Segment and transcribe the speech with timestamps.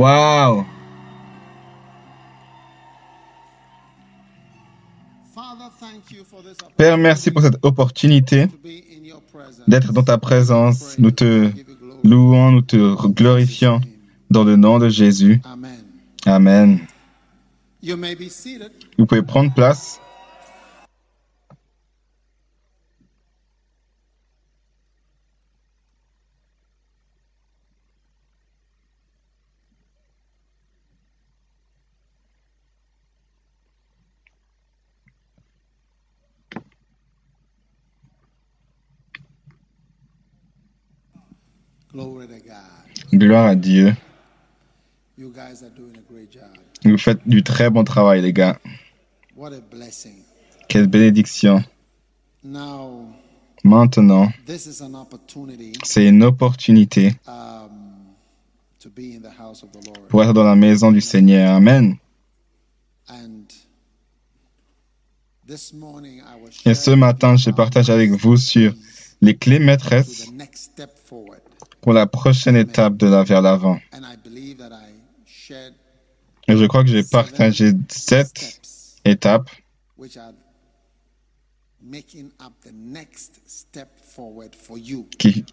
[0.00, 0.64] Wow!
[6.78, 8.46] Père, merci pour cette opportunité
[9.68, 10.96] d'être dans ta présence.
[10.98, 11.50] Nous te
[12.02, 13.82] louons, nous te glorifions
[14.30, 15.42] dans le nom de Jésus.
[16.24, 16.78] Amen.
[18.96, 20.00] Vous pouvez prendre place.
[43.12, 43.94] Gloire à Dieu.
[46.84, 48.58] Vous faites du très bon travail, les gars.
[50.68, 51.62] Quelle bénédiction.
[53.62, 54.28] Maintenant,
[55.84, 57.12] c'est une opportunité
[60.08, 61.54] pour être dans la maison du Seigneur.
[61.54, 61.96] Amen.
[66.64, 68.72] Et ce matin, je partage avec vous sur
[69.20, 70.30] les clés maîtresses
[71.80, 73.78] pour la prochaine étape de la vers l'avant.
[76.48, 78.60] Et je crois que j'ai partagé sept
[79.04, 79.50] étapes
[85.18, 85.44] qui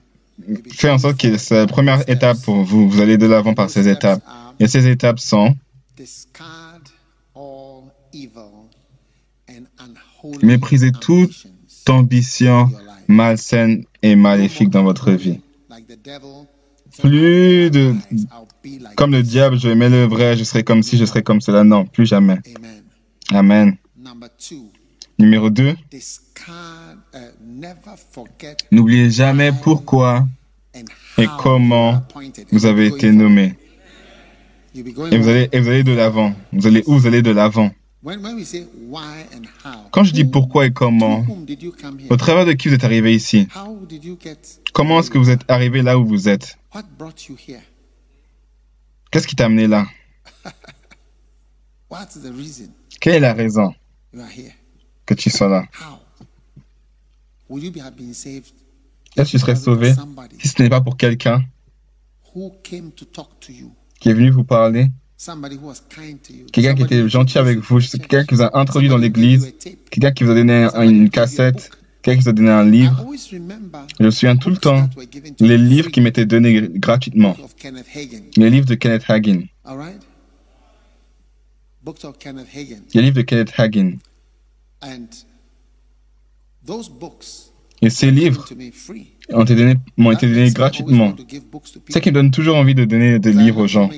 [0.72, 2.89] fait en sorte que c'est la première étape pour vous.
[2.89, 4.22] Vous allez de l'avant par ces étapes.
[4.59, 5.55] Et ces étapes sont
[10.42, 11.48] mépriser toute
[11.89, 12.70] ambition
[13.08, 15.39] malsaine et maléfique dans votre vie.
[16.99, 17.95] Plus de...
[18.95, 21.64] Comme le diable, je le vrai, je serai comme si, je serai comme cela.
[21.64, 22.37] Non, plus jamais.
[23.31, 23.77] Amen.
[25.20, 25.75] Numéro 2.
[28.71, 30.27] N'oubliez jamais pourquoi
[31.17, 32.04] et comment
[32.52, 33.55] vous avez été nommé.
[34.75, 36.33] Et vous allez, et vous allez de l'avant.
[36.54, 37.71] Vous allez où Vous allez de l'avant?
[39.92, 41.26] Quand je dis pourquoi et comment,
[42.10, 43.48] au travers de qui vous êtes arrivé ici?
[44.74, 46.58] Comment est-ce que vous êtes arrivé là où vous êtes?
[49.12, 49.88] Qu'est-ce qui t'a amené là?
[53.00, 53.74] Quelle est la raison
[55.06, 55.66] que tu sois là?
[57.50, 58.54] Est-ce
[59.16, 59.94] que tu serais sauvé
[60.40, 61.44] si ce n'est pas pour quelqu'un
[64.00, 64.92] qui est venu vous parler?
[66.52, 69.52] Quelqu'un qui était gentil avec vous, quelqu'un qui vous a introduit dans l'église,
[69.89, 71.72] quelqu'un qui vous a donné une cassette,
[72.04, 73.04] quelqu'un qui vous a donné un livre.
[74.00, 74.88] Je me souviens tout le temps
[75.39, 77.36] les livres qui m'étaient donnés gratuitement.
[78.36, 79.42] Les livres de Kenneth Hagin.
[82.94, 83.98] Les livres de Kenneth Hagin.
[87.82, 88.48] Et ces livres
[89.33, 91.14] ont été donnés, m'ont été donnés gratuitement.
[91.86, 93.89] C'est ça qui me donne toujours envie de donner des livres aux gens.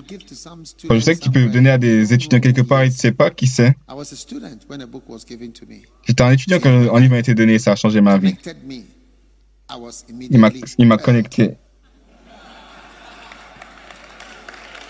[0.90, 3.12] je sais que tu peux donner à des étudiants quelque part et tu ne sais
[3.12, 3.76] pas qui c'est.
[6.08, 8.36] J'étais un étudiant quand un livre m'a été donné, ça a changé ma vie.
[10.78, 11.56] Il m'a connecté.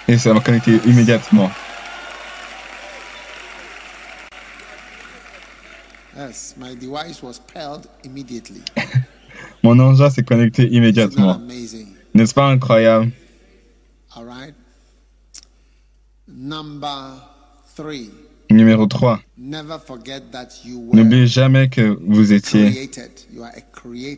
[0.08, 1.52] Et ça m'a connecté immédiatement.
[6.18, 7.40] Yes, my device was.
[9.64, 11.42] Mon engin s'est connecté immédiatement.
[12.14, 13.12] N'est-ce pas incroyable?
[18.52, 19.20] Numéro 3.
[20.94, 22.90] N'oubliez jamais que vous étiez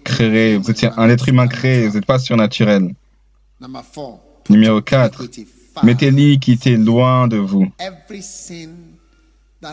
[0.04, 2.94] créé, vous étiez un être humain créé, vous n'êtes pas surnaturel.
[4.50, 5.24] Numéro 4.
[5.84, 7.68] Mettez l'iniquité loin de vous.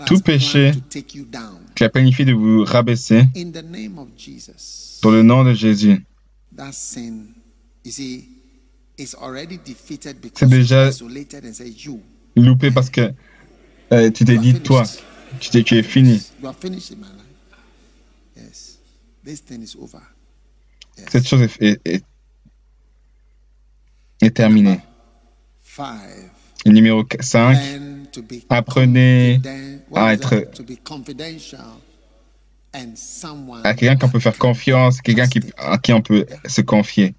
[0.07, 0.73] Tout péché
[1.75, 3.25] qui a planifié de vous rabaisser,
[5.01, 6.05] pour le nom de Jésus,
[10.35, 10.91] c'est déjà
[12.37, 13.13] loupé parce que
[13.93, 14.83] euh, tu t'es dit, toi,
[15.41, 16.23] tu, t'es, tu es fini.
[21.11, 22.05] Cette chose est, est, est,
[24.21, 24.81] est terminée.
[26.65, 27.57] Et numéro 5,
[28.49, 29.41] apprenez
[29.95, 30.49] à être
[33.65, 37.15] à quelqu'un qu'on peut faire confiance, quelqu'un qui, à qui on peut se confier.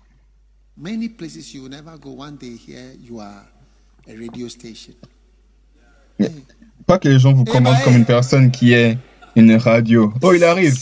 [6.86, 8.98] Pas que les gens vous commandent comme une personne qui est
[9.36, 10.14] une radio.
[10.22, 10.78] Oh, il arrive.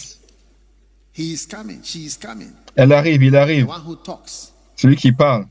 [2.75, 3.67] Elle arrive, il arrive.
[4.75, 5.47] Celui qui parle.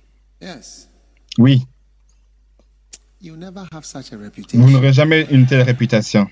[1.38, 1.66] Oui.
[3.30, 6.28] Vous n'aurez jamais une telle réputation.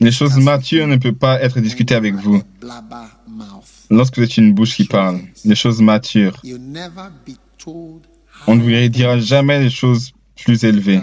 [0.00, 2.42] Les choses matures ne peuvent pas être discutées avec vous.
[3.90, 6.40] Lorsque vous êtes une bouche qui parle, les choses matures.
[8.46, 11.00] On ne vous dira jamais les choses plus élevées.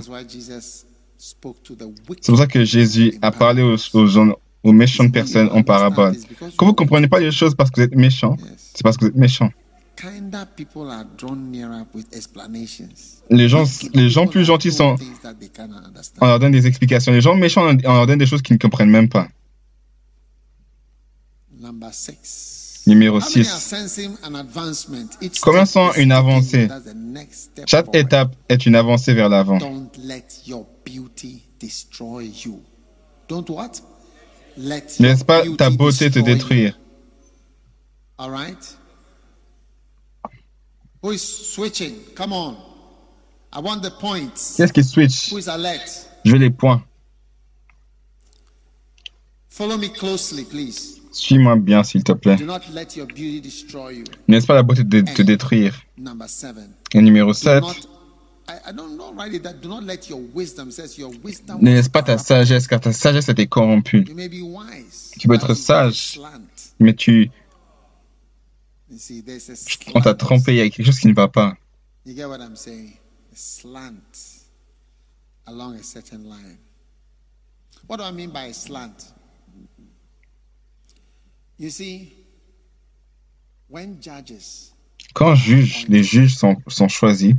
[1.17, 4.33] C'est pour ça que Jésus a parlé aux, gens,
[4.63, 6.15] aux méchantes personnes en parabole.
[6.57, 8.35] Quand vous ne comprenez pas les choses parce que vous êtes méchant,
[8.73, 9.49] c'est parce que vous êtes méchant.
[13.29, 13.63] Les gens,
[13.93, 14.95] les gens plus gentils sont,
[16.21, 17.11] on leur donne des explications.
[17.11, 19.27] Les gens méchants, on leur donne des choses qu'ils ne comprennent même pas.
[22.87, 23.75] Numéro 6.
[25.41, 26.67] Combien sont une avancée
[27.67, 29.59] Chaque étape est une avancée vers l'avant.
[34.57, 36.77] Laisse pas ta beauté te détruire?
[41.03, 41.95] Who is switching?
[42.15, 42.55] Come on.
[43.53, 44.55] I want the points.
[44.55, 45.31] Qu'est-ce qui switch?
[45.31, 46.07] Who is alert?
[46.23, 46.83] Je veux les points.
[49.49, 51.01] Follow me closely, please.
[51.11, 52.37] Suis-moi bien, s'il te plaît.
[52.37, 55.81] Ne laisse pas la beauté de te détruire?
[56.93, 57.63] Et numéro 7.
[61.59, 64.03] Ne laisse pas ta sagesse, car ta sagesse a été corrompue.
[64.03, 66.19] Tu peux être sage,
[66.79, 67.31] mais tu,
[69.93, 71.55] on t'a trompé, il y a quelque chose qui ne va pas.
[72.05, 72.97] You get what I'm saying?
[73.31, 74.41] A slant
[75.45, 76.57] along a certain line.
[77.87, 79.13] What do I mean by slant?
[81.57, 82.13] You see,
[83.67, 84.73] when judges,
[85.13, 87.35] quand juges, les juges sont, sont choisis,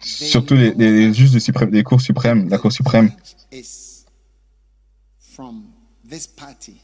[0.00, 3.10] surtout les, les juges du suprême, des cours suprêmes, la Cour suprême,
[6.36, 6.80] party,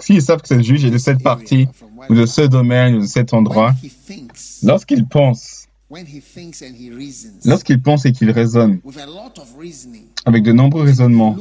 [0.00, 1.68] s'ils savent que ce juge est de cette partie,
[2.08, 3.74] ou de ce domaine, ou de cet endroit,
[4.62, 5.66] lorsqu'il pense,
[7.44, 8.80] lorsqu'il pense et qu'il raisonne,
[10.24, 11.36] avec de nombreux raisonnements,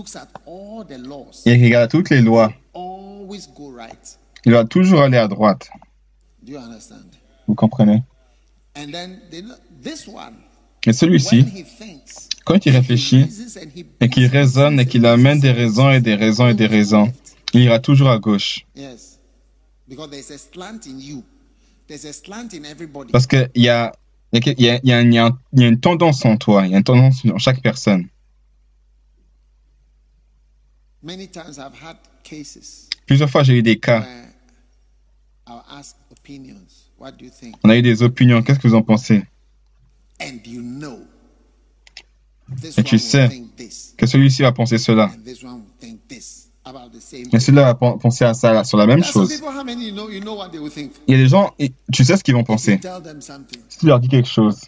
[1.46, 2.54] et regarde toutes les lois,
[4.46, 5.70] il va toujours aller à droite.
[7.48, 8.04] Vous comprenez?
[10.86, 11.46] Et celui-ci,
[12.46, 13.26] quand il réfléchit
[14.00, 17.12] et qu'il raisonne et qu'il amène des raisons et des raisons et des raisons,
[17.54, 18.66] il ira toujours à gauche.
[23.12, 23.94] Parce qu'il y a,
[24.34, 26.80] y, a, y, a, y, a, y a une tendance en toi, il y a
[26.80, 28.08] une tendance en chaque personne.
[33.06, 34.06] Plusieurs fois, j'ai eu des cas.
[37.64, 38.42] On a eu des opinions.
[38.42, 39.24] Qu'est-ce que vous en pensez?
[42.78, 43.44] Et tu sais
[43.98, 45.12] que celui-ci va penser cela.
[47.32, 49.42] Mais celui-là va penser à ça sur la même chose.
[51.08, 51.54] Il y a des gens,
[51.92, 52.80] tu sais ce qu'ils vont penser.
[53.70, 54.62] Si tu leur dis quelque chose.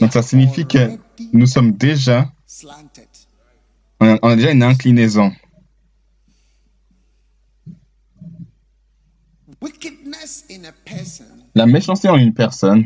[0.00, 0.98] Donc ça signifie que
[1.32, 2.32] nous sommes déjà,
[4.00, 5.32] on a, déjà une inclinaison.
[11.54, 12.84] La méchanceté en une personne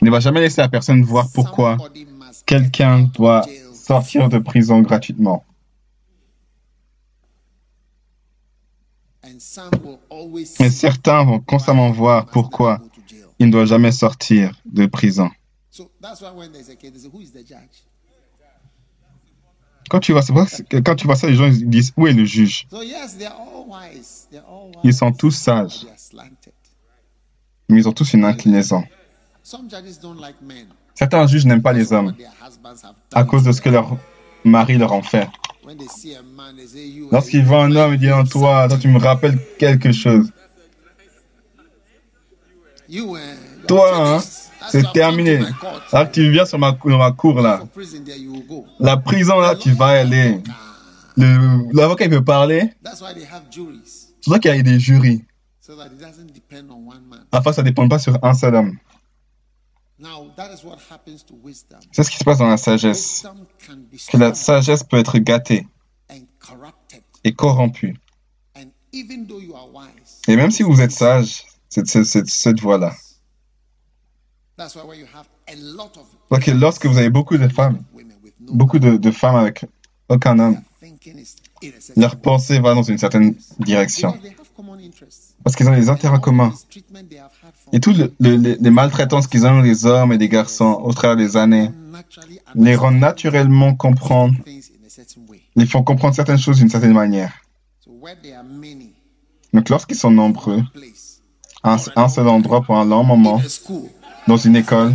[0.00, 1.76] ne va jamais laisser la personne voir pourquoi
[2.46, 5.44] quelqu'un doit sortir de prison gratuitement.
[10.60, 12.80] Et certains vont constamment voir pourquoi
[13.38, 15.30] il ne doit jamais sortir de prison.
[19.88, 20.22] Quand tu vois,
[20.84, 22.66] quand tu vois ça, les gens disent où est le juge?
[24.84, 25.86] Ils sont tous sages,
[27.68, 28.84] mais ils ont tous une inclinaison.
[30.94, 32.14] Certains juges n'aiment pas les hommes
[33.12, 33.96] à cause de ce que leur
[34.44, 35.28] mari leur en fait.
[37.10, 40.30] Lorsqu'ils voient un homme, ils disent en toi, toi tu me rappelles quelque chose.
[43.68, 44.22] Toi, hein,
[44.70, 45.40] c'est terminé.
[45.92, 47.62] Là, tu viens sur ma, ma cour, là.
[48.78, 50.40] La prison, là, tu vas aller.
[51.16, 52.70] L'avocat, il veut parler.
[52.84, 55.24] C'est pour ça qu'il y a des jurys.
[57.30, 58.76] Afin ça ne dépend pas sur un seul homme.
[61.92, 63.24] C'est ce qui se passe dans la sagesse.
[64.10, 65.66] Que la sagesse peut être gâtée
[67.24, 67.96] et corrompue.
[70.28, 72.94] Et même si vous êtes sage, c'est cette voie-là.
[76.30, 77.82] Donc lorsque vous avez beaucoup de femmes,
[78.40, 79.64] beaucoup de, femmes avec
[80.08, 80.60] aucun homme.
[81.96, 84.16] Leur pensée va dans une certaine direction.
[85.44, 86.52] Parce qu'ils ont des intérêts communs.
[87.72, 91.70] Et toutes les maltraitances qu'ils ont les hommes et les garçons au travers des années
[92.54, 94.34] les rendent naturellement comprendre,
[95.56, 97.32] les font comprendre certaines choses d'une certaine manière.
[99.52, 100.62] Donc lorsqu'ils sont nombreux,
[101.62, 103.40] à un seul endroit pour un long moment,
[104.26, 104.94] dans une école,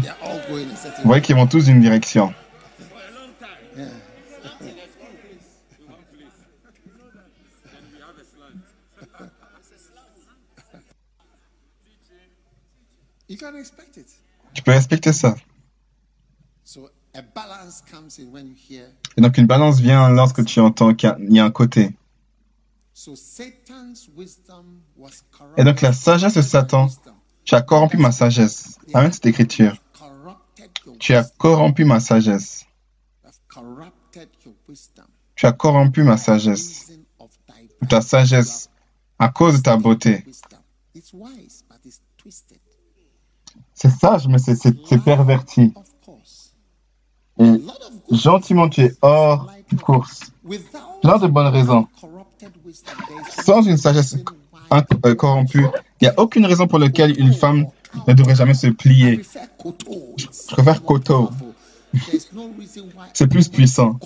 [0.49, 2.33] vous voyez qu'ils vont tous d'une direction.
[14.53, 15.35] Tu peux respecter ça.
[19.17, 21.95] Et donc une balance vient lorsque tu entends qu'il y a un côté.
[25.57, 26.89] Et donc la sagesse de Satan,
[27.47, 28.77] tu as corrompu ma sagesse.
[28.93, 29.77] Amen cette écriture.
[30.99, 32.65] Tu as corrompu ma sagesse.
[35.35, 36.91] Tu as corrompu ma sagesse.
[37.89, 38.69] Ta sagesse
[39.17, 40.25] à cause de ta beauté.
[43.73, 45.73] C'est sage, mais c'est perverti.
[47.39, 47.61] Et
[48.11, 49.47] gentiment, tu es hors
[49.83, 50.31] course.
[51.01, 51.87] Plein de bonnes raisons.
[53.45, 54.17] Sans une sagesse
[54.71, 55.65] euh, corrompue,
[56.01, 57.67] il n'y a aucune raison pour laquelle une femme
[58.07, 59.21] ne devrait jamais se plier.
[60.17, 61.29] Je préfère Koto.
[63.13, 63.99] C'est plus puissant.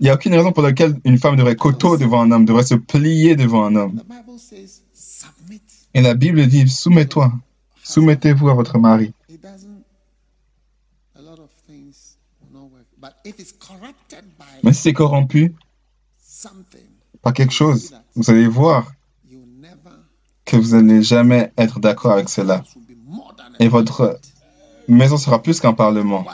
[0.00, 2.64] Il n'y a aucune raison pour laquelle une femme devrait Koto devant un homme, devrait
[2.64, 4.02] se plier devant un homme.
[5.94, 7.32] Et la Bible dit, soumets-toi,
[7.82, 9.12] soumettez-vous à votre mari.
[14.62, 15.54] Mais si c'est corrompu
[17.22, 18.92] par quelque chose, vous allez voir
[20.48, 22.64] que vous n'allez jamais être d'accord avec cela.
[23.60, 24.18] Et votre
[24.88, 26.24] maison sera plus qu'un parlement.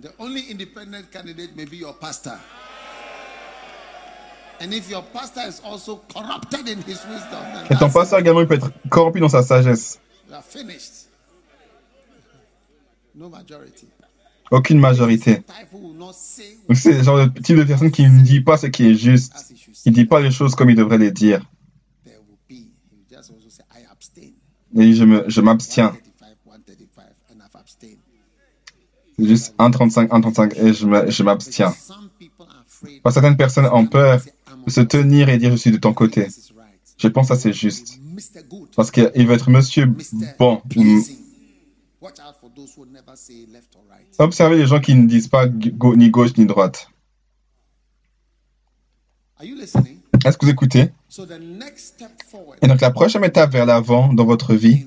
[0.00, 2.38] The only independent candidate may be your pastor.
[4.60, 4.68] Et
[7.78, 9.98] ton pasteur également il peut être corrompu dans sa sagesse.
[14.50, 15.42] Aucune majorité.
[16.74, 19.32] c'est le genre de type de personne qui ne dit pas ce qui est juste.
[19.84, 21.48] Il ne dit pas les choses comme il devrait les dire.
[24.74, 25.94] Et je m'abstiens.
[29.18, 31.74] C'est juste 1,35, 1,35 et je m'abstiens.
[33.10, 34.20] Certaines personnes ont peur
[34.66, 36.28] se tenir et dire je suis de ton côté.
[36.98, 37.98] Je pense que c'est juste.
[38.76, 39.92] Parce qu'il veut être monsieur
[40.38, 40.62] bon.
[44.18, 46.88] Observez les gens qui ne disent pas ni gauche ni droite.
[49.40, 50.90] Est-ce que vous écoutez?
[52.62, 54.86] Et donc la prochaine étape vers l'avant dans votre vie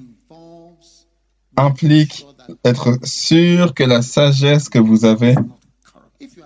[1.58, 2.26] implique
[2.64, 5.36] être sûr que la sagesse que vous avez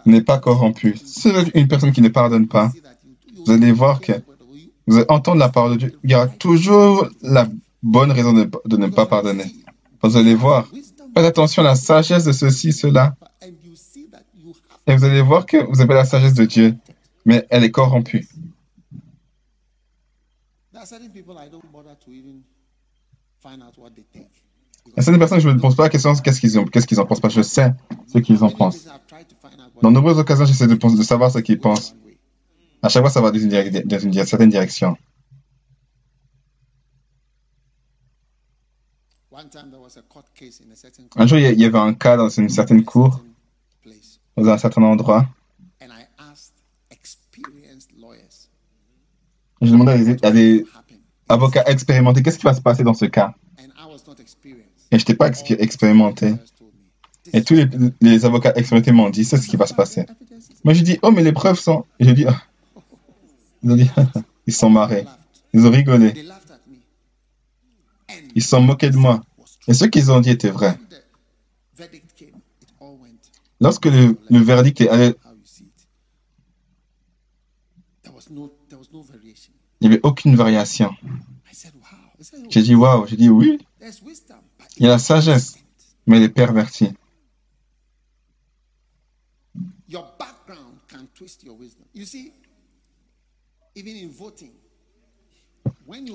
[0.05, 0.95] n'est pas corrompue.
[1.03, 2.71] Si vous êtes une personne qui ne pardonne pas,
[3.45, 4.13] vous allez voir que
[4.87, 5.99] vous allez entendre la parole de Dieu.
[6.03, 7.47] Il y aura toujours la
[7.83, 9.45] bonne raison de, ne pas pardonner.
[10.01, 10.67] Vous allez voir.
[11.19, 13.17] Faites attention à la sagesse de ceci, cela.
[14.87, 16.77] Et vous allez voir que vous avez la sagesse de Dieu,
[17.25, 18.25] mais elle est corrompue.
[20.71, 21.11] Il y a certaines
[25.19, 27.27] personnes, je ne pose pas la question qu'est-ce qu'ils qu'est-ce qu'ils en pensent pas.
[27.27, 27.73] Je sais
[28.07, 28.85] ce qu'ils en pensent.
[29.81, 31.95] Dans de nombreuses occasions, j'essaie de, de savoir ce qu'ils pensent.
[32.81, 34.95] À chaque fois, ça va dans une, dans une certaine direction.
[41.15, 43.23] Un jour, il y avait un cas dans une certaine cour,
[44.35, 45.27] dans un certain endroit.
[49.61, 50.65] Je demandais à des
[51.27, 53.35] avocats expérimentés qu'est-ce qui va se passer dans ce cas?
[54.91, 56.33] Et je n'étais pas expérimenté.
[57.33, 57.55] Et tous
[58.01, 60.05] les, avocats expérimentés m'ont dit c'est ce qui va se passer.
[60.63, 61.85] Moi, je dis oh, mais les preuves sont.
[61.99, 62.81] Et je dis oh,
[63.63, 63.89] ils ont dit,
[64.47, 65.05] ils sont marrés.
[65.53, 66.13] Ils ont rigolé.
[68.35, 69.21] Ils sont moqués de moi.
[69.69, 70.79] Et ce qu'ils ont dit était vrai.
[73.61, 75.13] Lorsque le, verdict est allé,
[78.31, 78.49] il
[79.81, 80.91] n'y avait aucune variation.
[82.49, 83.59] J'ai dit, waouh, j'ai dit oui.
[84.77, 85.59] Il y a la sagesse,
[86.07, 86.89] mais elle est pervertie.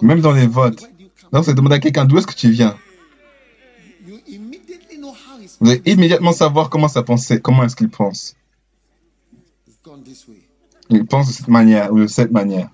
[0.02, 0.84] Même dans les votes,
[1.32, 2.76] lorsque vous demandez à quelqu'un d'où est-ce que tu viens,
[5.60, 8.34] vous allez immédiatement savoir comment ça pensait, comment est-ce qu'il pense.
[10.90, 12.68] Il pense de cette manière ou de cette manière.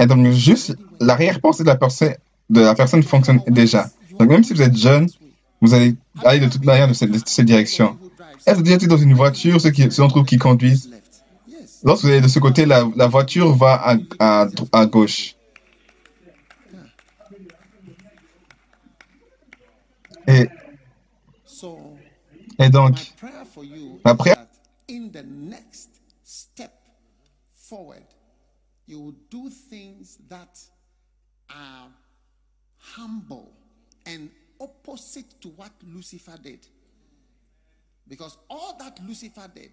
[0.00, 2.14] Et donc, juste l'arrière-pensée de la personne,
[2.50, 3.88] de la personne fonctionne déjà.
[4.18, 5.08] Donc, même si vous êtes jeune,
[5.60, 7.96] vous allez aller de toute manière de cette, direction?
[8.46, 10.90] Est-ce que vous êtes dans une voiture, ceux, qui, ceux qui conduisent?
[11.84, 15.35] Lorsque vous êtes de ce côté, la, la voiture va à, à, à gauche.
[20.26, 20.48] Et,
[22.58, 23.14] et donc,
[24.04, 24.46] ma prière
[27.54, 28.02] forward,
[28.86, 30.58] you will do things that
[31.50, 31.88] are
[32.78, 33.52] humble
[34.06, 34.30] and
[34.60, 36.66] opposite to what Lucifer did.
[38.08, 39.70] Because all that Lucifer did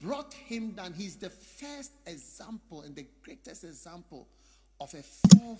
[0.00, 0.94] brought him down.
[0.94, 4.26] He's the first example and the greatest example
[4.80, 5.02] of a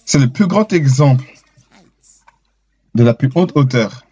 [0.07, 1.25] C'est le plus grand exemple
[2.95, 4.05] de la plus haute hauteur.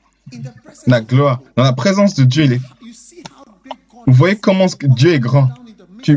[0.87, 1.40] La gloire.
[1.56, 2.61] Dans la présence de Dieu, il est...
[4.06, 5.50] Vous voyez comment Dieu est grand.
[6.02, 6.16] Tu,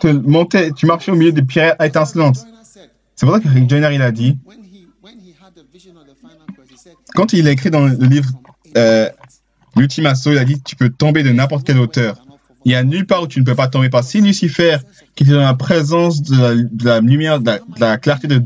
[0.00, 2.44] te montais, tu marchais au milieu des pierres étincelantes.
[3.16, 4.38] C'est pour ça que Rick Joyner, il a dit,
[7.14, 8.30] quand il a écrit dans le livre
[8.76, 9.08] euh,
[9.78, 12.16] L'ultime il a dit, tu peux tomber de n'importe quelle hauteur.
[12.64, 13.88] Il n'y a nulle part où tu ne peux pas tomber.
[13.88, 14.78] Parce que si Lucifer,
[15.14, 18.38] qui était dans la présence de la, lumière, de la, clarté de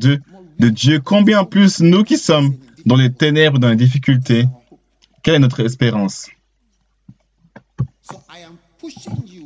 [0.69, 2.55] Dieu, combien plus nous qui sommes?
[2.87, 4.47] Dans les ténèbres, dans les difficultés,
[5.23, 6.29] quelle est notre espérance?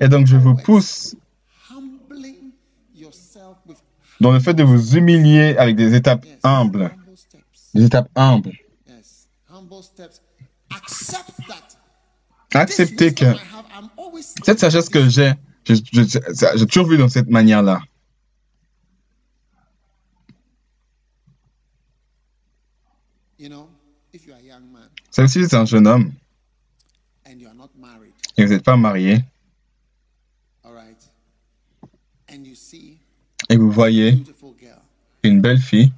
[0.01, 1.17] Et donc je vous pousse
[4.21, 6.95] dans le fait de vous humilier avec des étapes humbles.
[7.75, 8.53] Des étapes humbles.
[12.55, 13.27] Acceptez que
[14.43, 15.33] cette sagesse que j'ai,
[15.65, 17.81] j'ai toujours vu dans cette manière-là.
[25.17, 26.13] Celle si vous êtes un jeune homme.
[28.37, 29.25] Et vous n'êtes pas marié,
[33.49, 34.23] et vous voyez
[35.23, 35.91] une belle fille,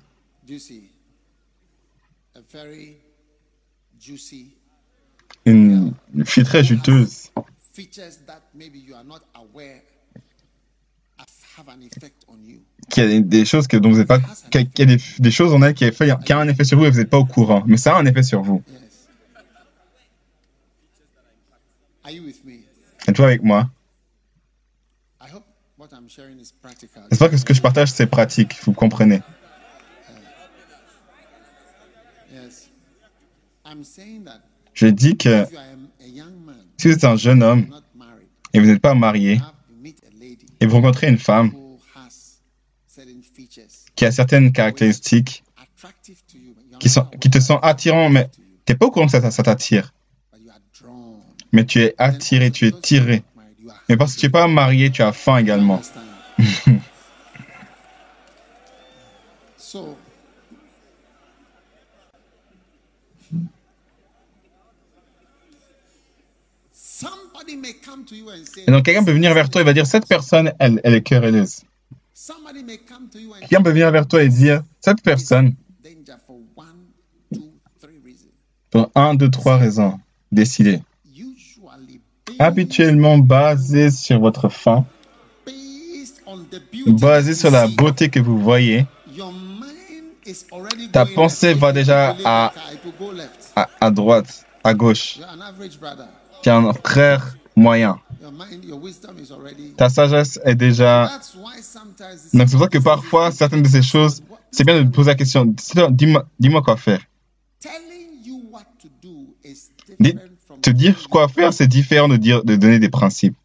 [5.46, 7.32] une fille très juteuse,
[12.88, 15.62] qui a des choses que dont vous n'êtes pas, qui a, des, des, choses en
[15.62, 17.26] elle qui a, fait, qui a un effet sur vous et vous n'êtes pas au
[17.26, 18.62] courant, mais ça a un effet sur vous.
[23.08, 23.70] Êtes-vous avec moi?
[27.10, 29.22] J'espère que ce que je partage, c'est pratique, vous comprenez.
[34.74, 35.46] Je dis que
[36.76, 37.74] si vous êtes un jeune homme
[38.52, 39.40] et vous n'êtes pas marié,
[40.60, 41.52] et vous rencontrez une femme
[43.94, 45.44] qui a certaines caractéristiques
[46.78, 48.28] qui, sont, qui te sont attirants, mais
[48.66, 49.94] tu n'es pas au courant que ça, ça t'attire.
[51.52, 53.22] Mais tu es attiré, tu es tiré.
[53.88, 55.80] Mais parce que tu n'es pas marié, tu as faim également.
[68.66, 71.02] Et donc quelqu'un peut venir vers toi et va dire, cette personne, elle, elle est
[71.02, 71.62] querelleuse.
[73.40, 75.54] Quelqu'un peut venir vers toi et dire, cette personne,
[78.70, 79.98] pour un, deux, trois raisons,
[80.30, 80.82] décidez
[82.38, 84.84] habituellement basé sur votre faim,
[86.86, 88.86] basé sur la beauté que vous voyez,
[90.92, 92.52] ta pensée va déjà à,
[93.80, 95.18] à, droite, à gauche.
[96.42, 97.98] Tu es un frère moyen.
[99.76, 101.10] Ta sagesse est déjà...
[102.32, 105.14] Donc c'est pour ça que parfois, certaines de ces choses, c'est bien de poser la
[105.14, 105.44] question,
[105.90, 107.00] dis-moi dis quoi faire.
[110.62, 113.36] Te dire quoi faire, c'est différent de, dire, de donner des principes.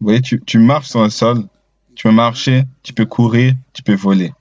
[0.00, 1.46] Vous voyez, tu, tu marches sur le sol,
[1.94, 4.32] tu peux marcher, tu peux courir, tu peux voler.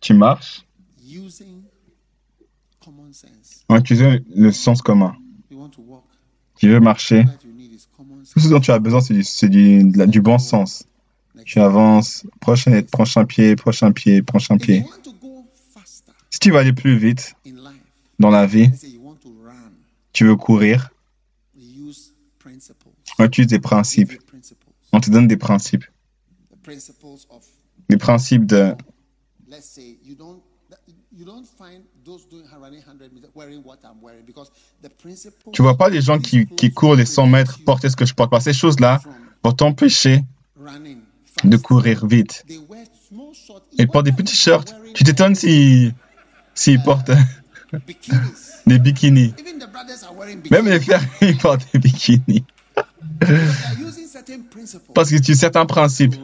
[0.00, 0.64] Tu marches
[3.68, 5.16] en utilisant le sens commun.
[6.56, 7.24] Tu veux marcher.
[8.32, 10.84] Tout ce dont tu as besoin, c'est du, du, du, bon sens.
[11.44, 14.84] Tu avances, prochain, prochain pied, prochain pied, prochain pied.
[16.32, 17.36] Si tu veux aller plus vite
[18.18, 18.70] dans la vie,
[20.14, 20.90] tu veux courir,
[23.18, 24.12] on utilise des principes.
[24.92, 25.84] On te donne des principes.
[27.90, 28.74] Des principes de...
[35.52, 38.14] Tu vois pas les gens qui, qui courent les 100 mètres porter ce que je
[38.14, 38.40] porte pas.
[38.40, 39.02] Ces choses-là
[39.44, 40.24] vont t'empêcher
[41.44, 42.46] de courir vite.
[43.72, 44.64] Ils portent des petits shorts.
[44.94, 45.92] Tu t'étonnes si
[46.54, 47.10] s'ils portent
[48.66, 49.34] des bikinis.
[50.50, 52.44] Même les frères, ils portent des bikinis.
[54.94, 56.14] Parce qu'ils utilisent certains principes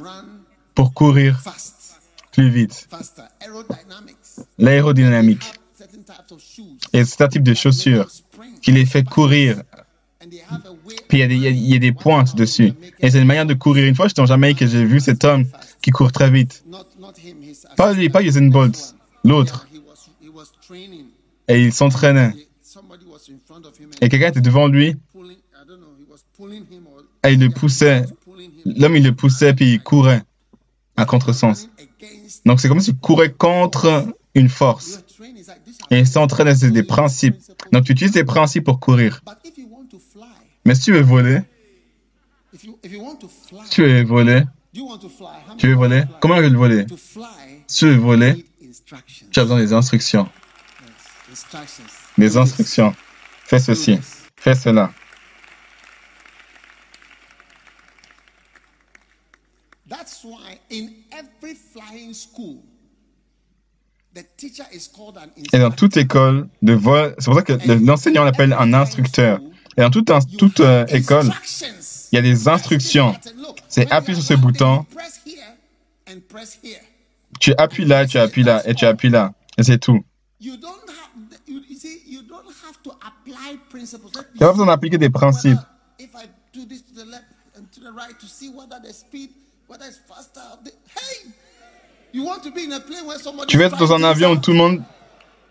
[0.74, 1.42] pour courir
[2.32, 2.88] plus vite.
[4.58, 5.52] L'aérodynamique.
[6.92, 8.08] Et c'est un type de chaussures
[8.62, 9.62] qui les fait courir.
[11.08, 12.72] Puis il y, a des, pointes dessus.
[13.00, 13.86] Et c'est une manière de courir.
[13.86, 15.44] Une fois, j'étais en Jamaïque et j'ai vu cet homme
[15.80, 16.64] qui court très vite.
[17.76, 19.67] Pas lui, pas Usain Bolt, l'autre.
[21.48, 22.32] Et il s'entraînait.
[24.00, 24.94] Et quelqu'un était devant lui.
[27.24, 28.04] Et il le poussait.
[28.64, 30.22] L'homme, il le poussait, puis il courait
[30.96, 31.68] à contresens.
[32.44, 35.04] Donc, c'est comme s'il courait contre une force.
[35.90, 37.36] Et il s'entraîne c'est des principes.
[37.72, 39.22] Donc, tu utilises des principes pour courir.
[40.64, 41.40] Mais si tu veux voler,
[42.54, 42.68] si
[43.70, 44.42] tu veux voler,
[45.56, 46.86] tu veux voler, comment tu veux voler?
[47.66, 48.44] Si tu veux voler,
[49.30, 50.28] tu as besoin des instructions.
[52.16, 52.94] Des instructions.
[53.44, 53.98] Fais ceci,
[54.36, 54.90] fais cela.
[65.52, 67.52] Et dans toute école de vol, c'est pour ça que
[67.84, 69.40] l'enseignant l'appelle un instructeur.
[69.76, 71.30] Et dans toute, toute euh, école,
[72.12, 73.14] il y a des instructions.
[73.68, 74.84] C'est appuie sur ce bouton.
[77.38, 79.34] Tu appuies là, tu appuies là, et tu appuies là.
[79.56, 80.04] Et c'est tout.
[84.32, 85.58] Tu pas besoin d'appliquer des principes.
[93.48, 94.82] Tu veux être dans un avion où tout le monde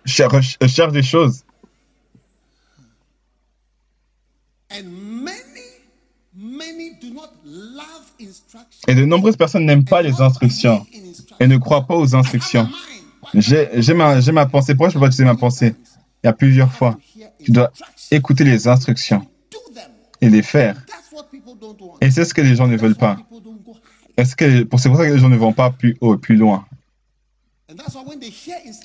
[0.06, 1.44] cherche, cherche des choses.
[8.88, 10.86] Et de nombreuses personnes n'aiment pas les instructions
[11.40, 12.68] et ne croient pas aux instructions.
[13.34, 14.74] J'ai ma, pensée.
[14.74, 15.76] Pourquoi je peux pas utiliser ma pensée?
[16.24, 16.98] Il y a plusieurs fois.
[17.44, 17.72] Tu dois
[18.12, 19.26] écouter les instructions
[20.22, 20.78] et les faire.
[22.02, 23.18] Et c'est ce que les gens ne veulent pas.
[24.18, 26.66] Est-ce c'est pour ça que les gens ne vont pas plus haut, plus loin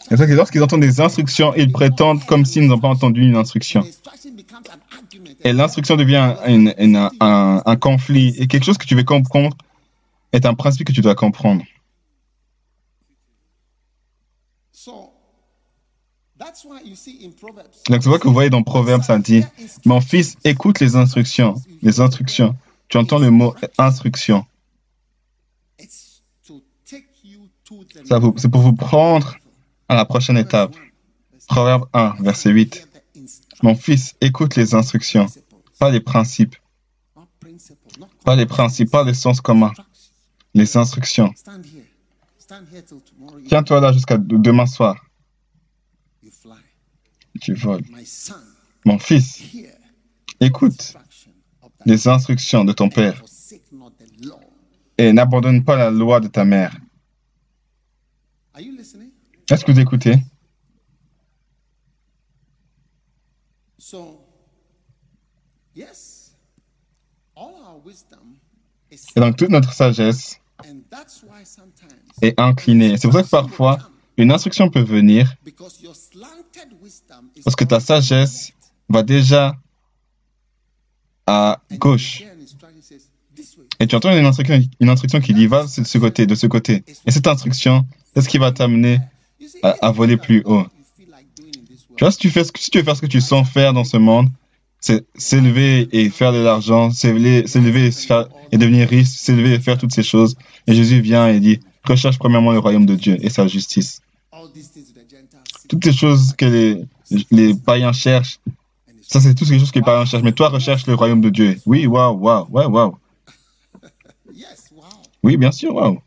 [0.08, 3.36] c'est ça que lorsqu'ils entendent des instructions, ils prétendent comme s'ils n'ont pas entendu une
[3.36, 3.84] instruction.
[5.44, 6.34] Et l'instruction devient
[7.20, 8.34] un, conflit.
[8.38, 9.56] Et quelque chose que tu veux comprendre
[10.32, 11.62] est un principe que tu dois comprendre.
[17.88, 19.44] Donc, tu vois que vous voyez dans Proverbes, ça dit
[19.84, 21.54] Mon fils, écoute les instructions.
[21.82, 22.56] Les instructions.
[22.88, 24.44] Tu entends le mot instruction.
[28.36, 29.36] C'est pour vous prendre
[29.88, 30.74] à la prochaine étape.
[31.48, 32.88] Proverbe 1, verset 8.
[33.62, 35.26] Mon fils, écoute les instructions,
[35.78, 36.56] pas les principes.
[38.24, 39.72] Pas les principes, pas les sens communs.
[40.54, 41.32] Les instructions.
[43.48, 44.96] Tiens-toi là jusqu'à demain soir.
[47.42, 47.82] Tu voles.
[48.84, 49.42] Mon fils,
[50.40, 50.94] écoute
[51.84, 53.20] les instructions de ton père
[54.96, 56.76] et n'abandonne pas la loi de ta mère.
[59.50, 60.14] Est-ce que vous écoutez?
[69.16, 70.40] Et donc toute notre sagesse
[72.20, 72.96] est inclinée.
[72.96, 73.78] C'est pour ça que parfois,
[74.22, 75.34] une instruction peut venir
[77.44, 78.52] parce que ta sagesse
[78.88, 79.56] va déjà
[81.26, 82.22] à gauche.
[83.80, 86.46] Et tu entends une instruction, une instruction qui dit va de ce côté, de ce
[86.46, 86.84] côté.
[87.06, 89.00] Et cette instruction, c'est ce qui va t'amener
[89.62, 90.64] à, voler plus haut.
[91.96, 93.48] Tu vois, si tu, fais ce que, si tu veux faire ce que tu sens
[93.48, 94.28] faire dans ce monde,
[94.80, 97.92] c'est s'élever et faire de l'argent, s'élever, s'élever et,
[98.52, 100.36] et devenir riche, s'élever et faire toutes ces choses.
[100.66, 104.00] Et Jésus vient et dit, recherche premièrement le royaume de Dieu et sa justice.
[105.68, 106.86] Toutes ces choses que les,
[107.30, 108.40] les païens cherchent,
[109.02, 110.22] ça c'est tout ce choses que les païens cherchent.
[110.22, 111.60] Mais toi, recherche le royaume de Dieu.
[111.66, 112.96] Oui, waouh, waouh, waouh, waouh.
[115.22, 116.00] Oui, bien sûr, waouh.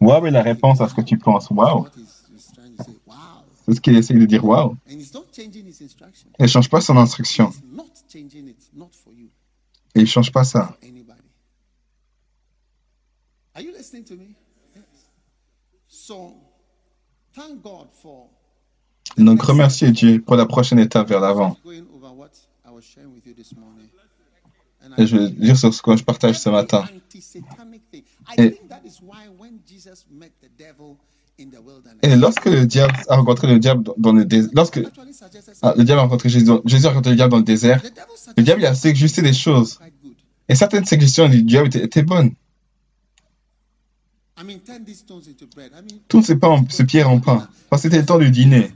[0.00, 1.50] Waouh est la réponse à ce que tu penses.
[1.50, 1.86] Waouh.
[3.66, 4.44] C'est ce qu'il essaie de dire.
[4.44, 4.76] Waouh.
[4.88, 4.98] Il
[6.40, 7.52] ne change pas son instruction.
[9.94, 10.76] Et il ne change pas ça.
[19.16, 21.56] Donc, remerciez Dieu pour la prochaine étape vers l'avant.
[24.96, 26.84] Et je vais dire sur ce que je partage ce matin.
[32.02, 34.80] Et, lorsque le diable a rencontré le diable dans le désert, lorsque
[35.62, 37.82] ah, le diable a rencontré Jésus, Jésus a rencontré le diable dans le désert,
[38.36, 39.78] le diable a suggesté des choses.
[40.48, 42.32] Et certaines suggestions du diable étaient, bonnes.
[46.08, 47.48] Tout ce, pain, ce pierre en pain.
[47.70, 48.70] Parce que c'était le temps du dîner.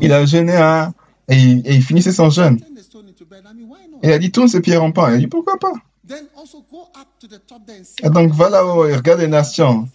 [0.00, 0.86] Il a jeûné
[1.28, 2.60] et, il, finissait son jeûne.
[4.02, 5.10] Et il a dit, tourne ces pierres en pain.
[5.10, 5.72] Il a dit, pourquoi pas?
[8.02, 9.88] Et donc va là-haut et regarde les nations.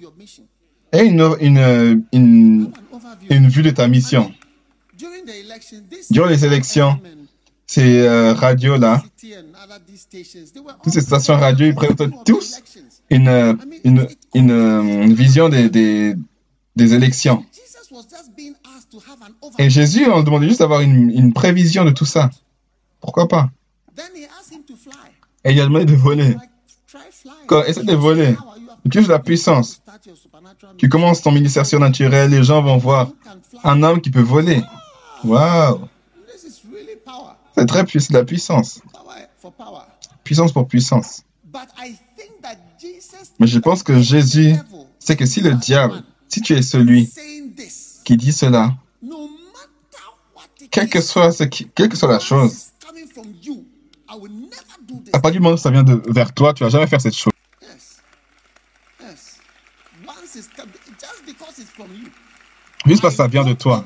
[0.91, 2.72] Et une, une, une,
[3.30, 4.34] une vue de ta mission.
[6.10, 7.00] Durant les élections,
[7.65, 9.02] ces euh, radios-là,
[10.84, 12.62] toutes ces stations radio, ils présentent tous
[13.12, 16.15] une, une, une, vision des, des,
[16.76, 17.45] des, élections.
[19.60, 22.30] Et Jésus, on demandait juste d'avoir une, prévision de tout ça.
[23.02, 23.50] Pourquoi pas?
[25.43, 26.36] Et il a demandé de voler.
[27.47, 28.36] Quand, essaie de voler.
[28.86, 29.82] Utilise la puissance.
[30.78, 33.10] Tu commences ton ministère surnaturel, les gens vont voir
[33.63, 34.62] un homme qui peut voler.
[35.24, 35.88] Waouh!
[37.58, 38.82] C'est très puissant, la puissance.
[40.24, 41.24] Puissance pour puissance.
[43.39, 44.56] Mais je pense que Jésus
[45.00, 47.12] sait que si le diable, si tu es celui
[48.04, 48.76] qui dit cela,
[50.70, 52.72] quelle que soit, ce que soit la chose,
[55.13, 57.15] à partir du moment où ça vient de, vers toi, tu vas jamais faire cette
[57.15, 57.34] chose.
[62.86, 63.86] Juste parce que ça vient de toi.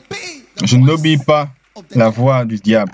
[0.64, 1.50] Je n'obéis pas
[1.92, 2.94] la voix du diable.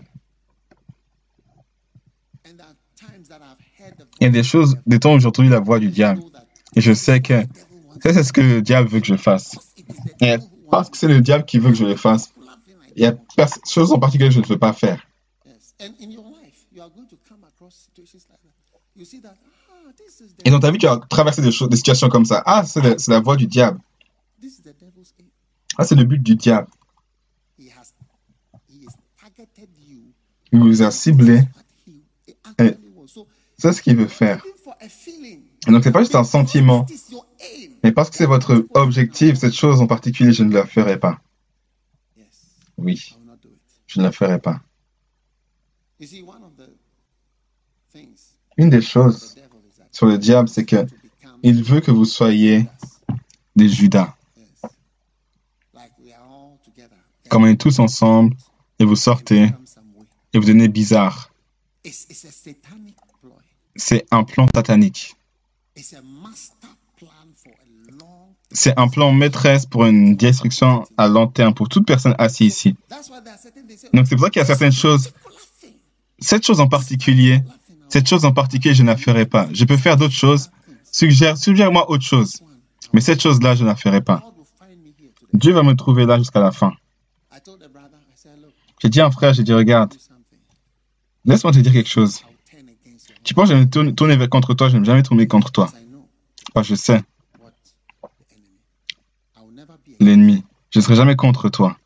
[4.22, 6.22] Il y a des choses, des temps où j'ai entendu la voix du diable.
[6.76, 7.44] Et je sais que
[8.02, 9.58] c'est ce que le diable veut que je fasse.
[10.70, 12.32] Parce que c'est le diable qui veut que je le fasse,
[12.96, 15.06] il y a des choses en particulier que je ne veux pas faire.
[20.46, 22.44] Et dans ta vie, tu as traversé des, choses, des situations comme ça.
[22.46, 23.80] Ah, c'est la voix du diable.
[25.78, 26.68] Ah, c'est le but du diable.
[30.52, 31.42] Il vous a ciblé.
[33.58, 34.44] C'est ce qu'il veut faire.
[35.68, 36.86] Et donc, ce n'est pas juste un sentiment.
[37.84, 41.20] Mais parce que c'est votre objectif, cette chose en particulier, je ne la ferai pas.
[42.78, 43.16] Oui,
[43.88, 44.62] je ne la ferai pas.
[48.58, 49.36] Une des choses
[49.92, 50.86] sur le diable, c'est que
[51.44, 52.68] il veut que vous soyez
[53.56, 54.16] des Judas.
[57.30, 58.36] Comme on est tous ensemble
[58.80, 59.52] et vous sortez
[60.34, 61.32] et vous devenez bizarre.
[63.76, 65.16] C'est un plan satanique.
[68.54, 72.76] C'est un plan maîtresse pour une destruction à long terme pour toute personne assise ici.
[73.94, 75.14] Donc c'est pour ça qu'il y a certaines choses.
[76.20, 77.42] Cette chose en particulier,
[77.90, 79.48] cette chose en particulier, je ne la ferai pas.
[79.54, 80.50] Je peux faire d'autres choses.
[80.92, 82.42] Suggère, suggère-moi autre chose.
[82.94, 84.24] Mais cette chose-là, je ne la ferai pas.
[85.34, 86.74] Dieu va me trouver là jusqu'à la fin.
[88.82, 89.94] J'ai dit à un frère, j'ai dit, regarde,
[91.24, 92.24] laisse-moi te dire quelque chose.
[93.24, 95.52] Tu penses que je vais me tourner, contre toi, je ne vais jamais tourner contre
[95.52, 95.72] toi.
[96.62, 97.04] Je sais
[100.02, 100.44] l'ennemi.
[100.72, 101.78] Je ne serai jamais contre toi.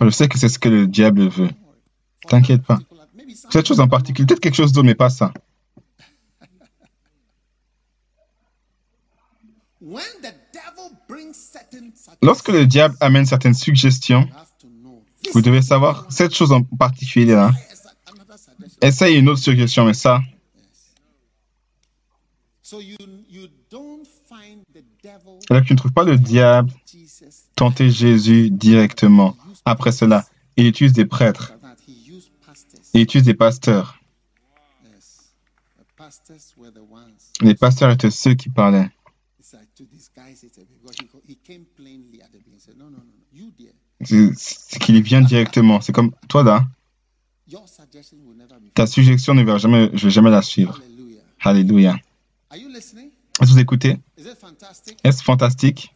[0.00, 1.50] Je sais que c'est ce que le diable veut.
[2.28, 2.78] T'inquiète pas.
[3.50, 5.32] Cette chose en particulier, peut-être quelque chose d'autre, mais pas ça.
[12.22, 14.28] Lorsque le diable amène certaines suggestions,
[15.32, 17.52] vous devez savoir cette chose en particulier là.
[18.82, 20.20] Essaye une autre suggestion, mais ça.
[25.50, 26.70] Alors tu ne trouves pas le diable
[27.54, 29.36] tenter Jésus directement.
[29.64, 31.52] Après cela, il utilise des prêtres.
[32.94, 33.98] Il utilise des pasteurs.
[37.40, 38.90] Les pasteurs étaient ceux qui parlaient.
[44.02, 45.80] C'est qu'il vient directement.
[45.80, 46.64] C'est comme toi là.
[48.74, 50.80] Ta suggestion ne va jamais, je vais jamais la suivre.
[51.40, 51.96] Alléluia.
[52.52, 52.94] Est-ce
[53.40, 53.98] que vous écoutez?
[55.04, 55.94] Est-ce fantastique?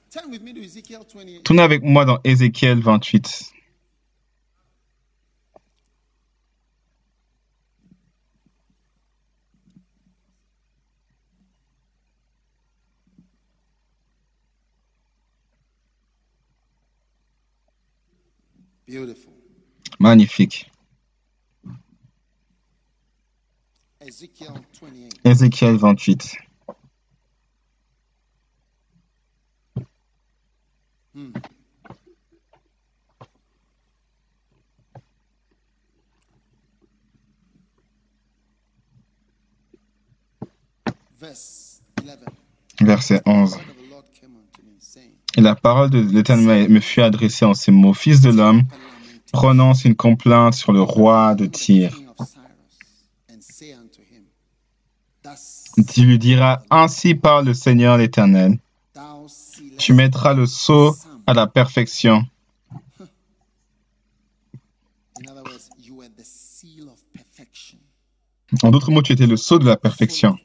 [1.45, 3.50] Tournez avec moi dans Ézéchiel 28.
[19.99, 20.71] Magnifique.
[25.25, 26.37] Ézéchiel 28.
[42.81, 43.59] Verset 11.
[45.37, 47.95] Et la parole de l'Éternel me fut adressée en ces mots.
[47.95, 48.65] Fils de l'homme,
[49.33, 51.97] prononce une complainte sur le roi de Tyr.
[55.89, 58.59] Tu lui diras, ainsi parle le Seigneur l'Éternel.
[59.79, 62.27] Tu mettras le sceau à la perfection.
[68.63, 70.37] En d'autres mots, tu étais le sceau de la perfection.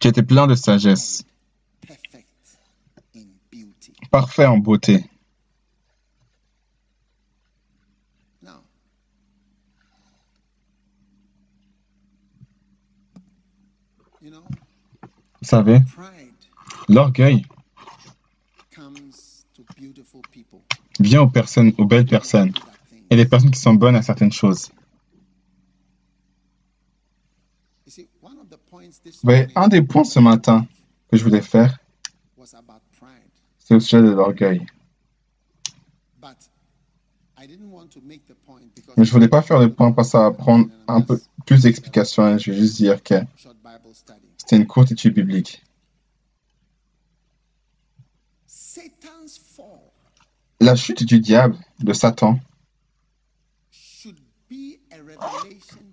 [0.00, 1.24] Tu étais plein de sagesse.
[4.16, 5.04] Parfait en beauté.
[14.22, 14.30] Vous
[15.42, 15.80] savez,
[16.88, 17.44] l'orgueil
[20.98, 22.54] vient aux personnes, aux belles personnes
[23.10, 24.70] et les personnes qui sont bonnes à certaines choses.
[29.22, 30.66] Vous un des points ce matin
[31.10, 31.78] que je voulais faire,
[33.66, 34.64] c'est au sujet de l'orgueil.
[38.96, 41.20] Mais je ne voulais pas faire le point parce que ça va prendre un peu
[41.46, 42.38] plus d'explications.
[42.38, 43.16] Je vais juste dire que
[44.38, 45.64] c'était une courte étude biblique.
[50.60, 52.38] La chute du diable, de Satan,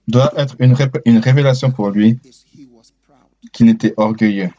[0.08, 2.20] doit être une, une révélation pour lui
[3.52, 4.52] qui n'était orgueilleux.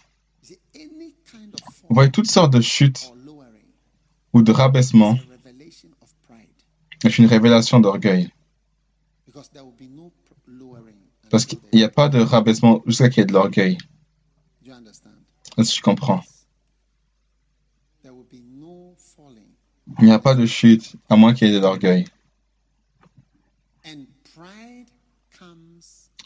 [1.94, 3.12] Vous voyez toutes sortes de chutes
[4.32, 5.16] ou de rabaissements
[7.00, 8.32] c'est une révélation d'orgueil.
[11.30, 13.78] Parce qu'il n'y a pas de rabaissement jusqu'à qu'il y ait de l'orgueil.
[15.56, 16.24] Est-ce que je comprends?
[20.00, 22.06] Il n'y a pas de chute à moins qu'il y ait de l'orgueil.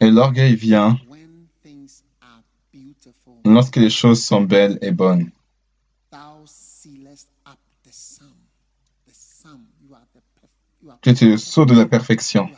[0.00, 0.98] Et l'orgueil vient
[3.44, 5.30] lorsque les choses sont belles et bonnes.
[11.02, 12.48] Tu es le sceau de la perfection.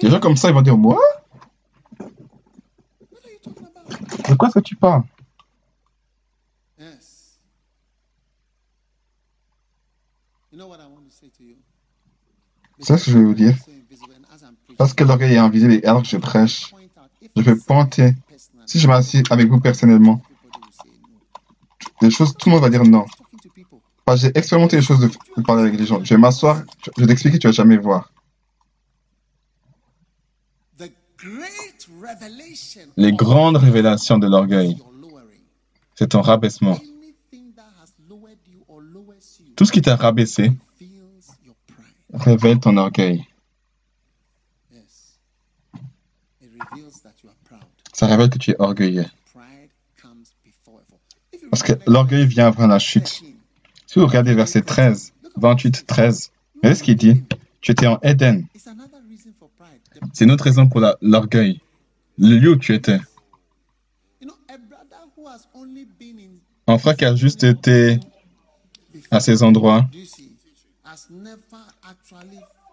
[0.00, 1.00] Des gens comme ça, ils vont dire Moi?
[4.28, 5.02] De quoi est-ce que tu parles?
[12.80, 13.54] C'est ce que je vais vous dire.
[14.76, 16.72] Parce que l'orgueil est invisible et alors que je prêche,
[17.36, 18.14] je vais pointer.
[18.66, 20.20] Si je m'assieds avec vous personnellement,
[22.00, 23.06] des choses, tout le monde va dire non.
[24.16, 26.02] J'ai expérimenté les choses de, parler avec les gens.
[26.02, 26.62] Je vais m'asseoir,
[26.96, 28.12] je vais t'expliquer, tu vas jamais voir.
[32.96, 34.78] Les grandes révélations de l'orgueil,
[35.94, 36.78] c'est ton rabaissement.
[39.56, 40.52] Tout ce qui t'a rabaissé
[42.12, 43.26] révèle ton orgueil.
[47.92, 49.06] Ça révèle que tu es orgueilleux.
[51.50, 53.22] Parce que l'orgueil vient avant la chute.
[53.88, 57.22] Si vous regardez verset 13, 28, 13, regardez ce qu'il dit?
[57.62, 58.44] Tu étais en Éden.
[60.12, 61.62] C'est une autre raison pour l'orgueil.
[62.18, 62.98] Le lieu où tu étais.
[66.66, 67.98] Un frère qui a juste été
[69.10, 69.88] à ces endroits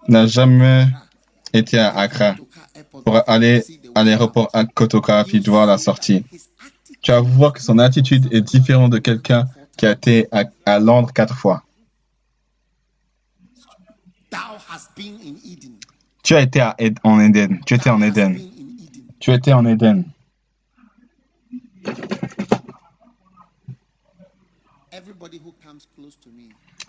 [0.09, 0.85] n'a jamais
[1.53, 2.35] été à Accra
[3.05, 3.63] pour aller
[3.95, 6.25] à l'aéroport à Kotoka puis voir la sortie.
[7.01, 10.27] Tu vas voir que son attitude est différente de quelqu'un qui a été
[10.65, 11.63] à, Londres quatre fois.
[16.23, 16.61] Tu as été
[17.03, 17.59] en Éden.
[17.65, 18.37] Tu étais en Éden.
[19.19, 20.05] Tu étais en Éden.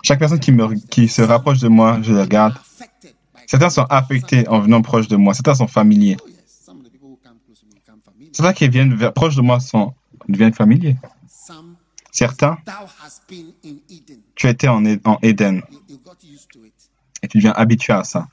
[0.02, 2.54] Chaque personne qui, me, qui se rapproche de moi, je les regarde.
[3.46, 5.34] Certains sont affectés en venant proche de moi.
[5.34, 6.16] Certains sont familiers.
[8.32, 9.94] Certains qui viennent proche de moi sont,
[10.28, 10.96] deviennent familiers.
[12.16, 12.56] Certains,
[14.36, 15.60] tu étais en, en Éden.
[17.22, 18.26] Et tu deviens habitué à ça.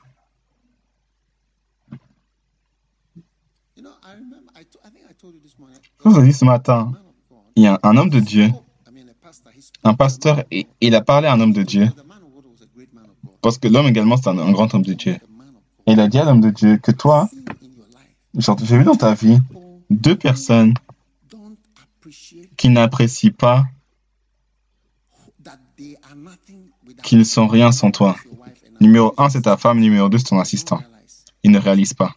[6.02, 6.92] Je vous ai dit ce matin,
[7.56, 8.48] il y a un homme de Dieu,
[9.82, 11.90] un pasteur, et il a parlé à un homme de Dieu,
[13.42, 15.18] parce que l'homme également, c'est un, grand homme de Dieu.
[15.86, 17.28] Et il a dit à l'homme de Dieu que toi,
[18.34, 19.40] j'ai vu dans ta vie
[19.90, 20.72] deux personnes
[22.56, 23.66] qui n'apprécient pas
[27.02, 28.16] qu'ils ne sont rien sans toi.
[28.80, 29.80] Numéro un, c'est ta femme.
[29.80, 30.82] Numéro deux, c'est ton assistant.
[31.42, 32.14] Ils ne réalisent pas.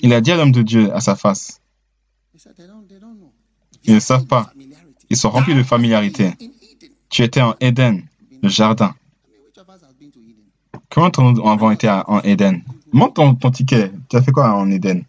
[0.00, 1.60] Il a dit à l'homme de Dieu à sa face.
[3.84, 4.52] Ils ne savent pas.
[5.10, 6.32] Ils sont remplis de familiarité.
[7.08, 8.02] Tu étais en Éden,
[8.42, 8.94] le jardin.
[10.88, 12.62] Comment ton avant été en Éden?
[12.92, 13.92] Montre ton, ton ticket.
[14.08, 15.04] Tu as fait quoi en Éden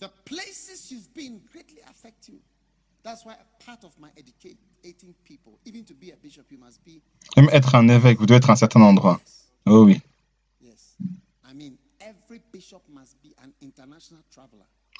[0.00, 0.08] The
[0.90, 2.38] you've been greatly affect you.
[3.02, 6.84] That's why a part of my educating people, even to be a bishop, you must
[6.84, 7.00] be.
[7.36, 9.20] Même être un évêque, vous devez être à un certain endroit.
[9.66, 10.00] Oh oui.
[10.62, 10.96] Yes.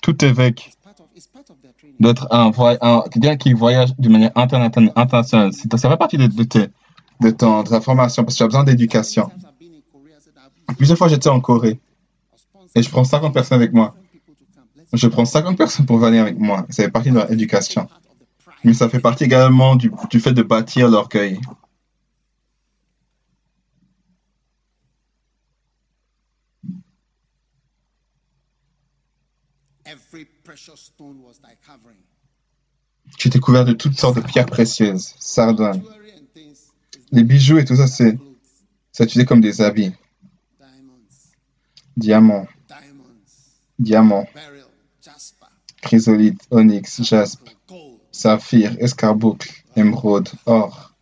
[0.02, 0.72] Tout évêque
[1.98, 5.52] doit être un, quelqu'un qui voyage de manière internationale.
[5.52, 6.70] Ça fait partie de, de,
[7.20, 9.30] de, ton, de ta formation parce que tu as besoin d'éducation.
[10.76, 11.78] Plusieurs fois, j'étais en Corée
[12.74, 13.94] et je prends 50 personnes avec moi.
[14.92, 16.66] Je prends 50 personnes pour venir avec moi.
[16.70, 17.88] Ça fait partie de leur éducation.
[18.64, 21.40] Mais ça fait partie également du, du fait de bâtir l'orgueil.
[33.18, 35.82] Tu étais couvert de toutes sortes de pierres précieuses, sardoines.
[37.12, 38.18] Les bijoux et tout ça, c'est
[38.98, 39.92] utilisé comme des habits.
[41.96, 42.46] Diamants,
[43.78, 44.26] diamants,
[45.82, 47.48] chrysolite, onyx, jaspe,
[48.12, 50.94] saphir, escarboucle, émeraude, or,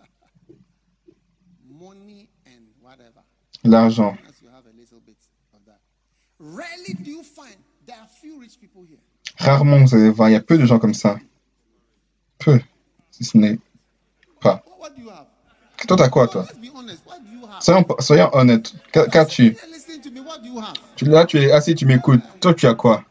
[3.64, 4.16] l'argent.
[9.38, 11.18] Rarement vous allez voir, il y a peu de gens comme ça.
[12.38, 12.60] Peu,
[13.10, 13.58] si ce n'est
[14.40, 14.64] pas.
[15.86, 16.46] Toi, t'as quoi, toi?
[17.60, 18.74] Soyons, soyons honnêtes.
[18.92, 19.56] Qu'as-tu?
[21.02, 22.22] Là, tu es assis, tu m'écoutes.
[22.40, 23.04] Toi, tu as quoi?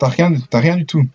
[0.00, 1.06] T'as rien, rien du tout.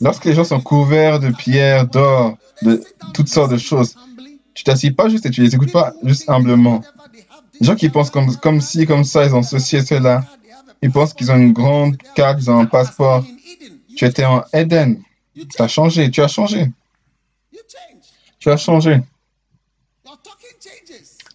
[0.00, 2.80] Lorsque les gens sont couverts de pierres, d'or, de
[3.14, 3.96] toutes sortes de choses,
[4.54, 6.82] tu t'assis pas juste et tu les écoutes pas juste humblement.
[7.60, 10.24] Les gens qui pensent comme, comme si, comme ça, ils ont ceci et cela.
[10.82, 13.24] Ils pensent qu'ils ont une grande carte, ils ont un passeport.
[13.96, 15.02] Tu étais en Eden.
[15.34, 16.70] Tu as changé, tu as changé.
[18.38, 19.00] Tu as changé.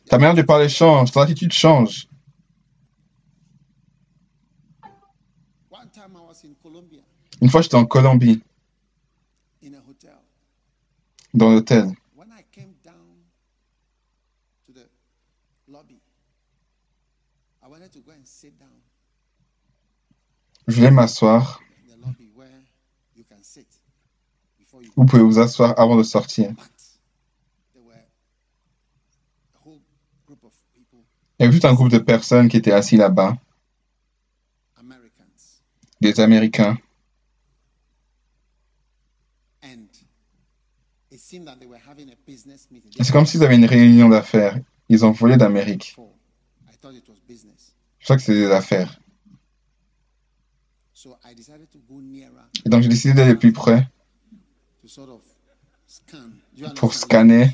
[0.08, 2.08] Ta manière de parler change, ton attitude change.
[7.44, 8.42] Une fois, j'étais en Colombie,
[11.34, 11.94] dans l'hôtel.
[20.68, 21.60] Je voulais m'asseoir.
[24.96, 26.50] Vous pouvez vous asseoir avant de sortir.
[31.40, 33.36] Il y avait tout un groupe de personnes qui étaient assis là-bas.
[36.00, 36.78] Des Américains.
[43.02, 44.60] C'est comme s'ils avaient une réunion d'affaires.
[44.90, 45.96] Ils ont volé d'Amérique.
[48.00, 49.00] Je crois que c'est des affaires.
[52.66, 53.88] Et donc j'ai décidé d'aller plus près
[56.76, 57.50] pour scanner.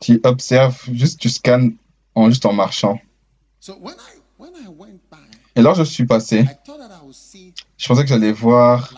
[0.00, 1.76] Tu observes, juste tu scannes
[2.14, 3.00] en, juste en marchant.
[5.56, 6.44] Et là, je suis passé.
[7.76, 8.92] Je pensais que j'allais voir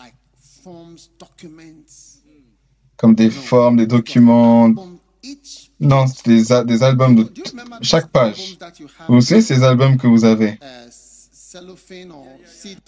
[2.97, 4.73] comme des formes, des documents.
[5.79, 7.31] Non, c'est des, des, albums de
[7.81, 8.57] chaque page.
[9.07, 10.57] Vous savez ces albums que vous avez?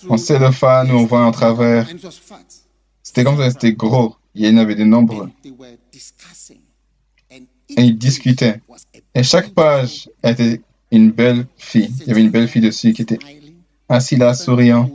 [0.10, 1.88] En cellophane, où on voit en travers.
[3.04, 4.16] C'était comme ça, c'était gros.
[4.36, 5.30] Il y en avait des nombres.
[7.70, 8.62] Et ils discutaient.
[9.14, 11.92] Et chaque page était une belle fille.
[12.02, 13.20] Il y avait une belle fille dessus qui était
[13.88, 14.90] assise là, souriant.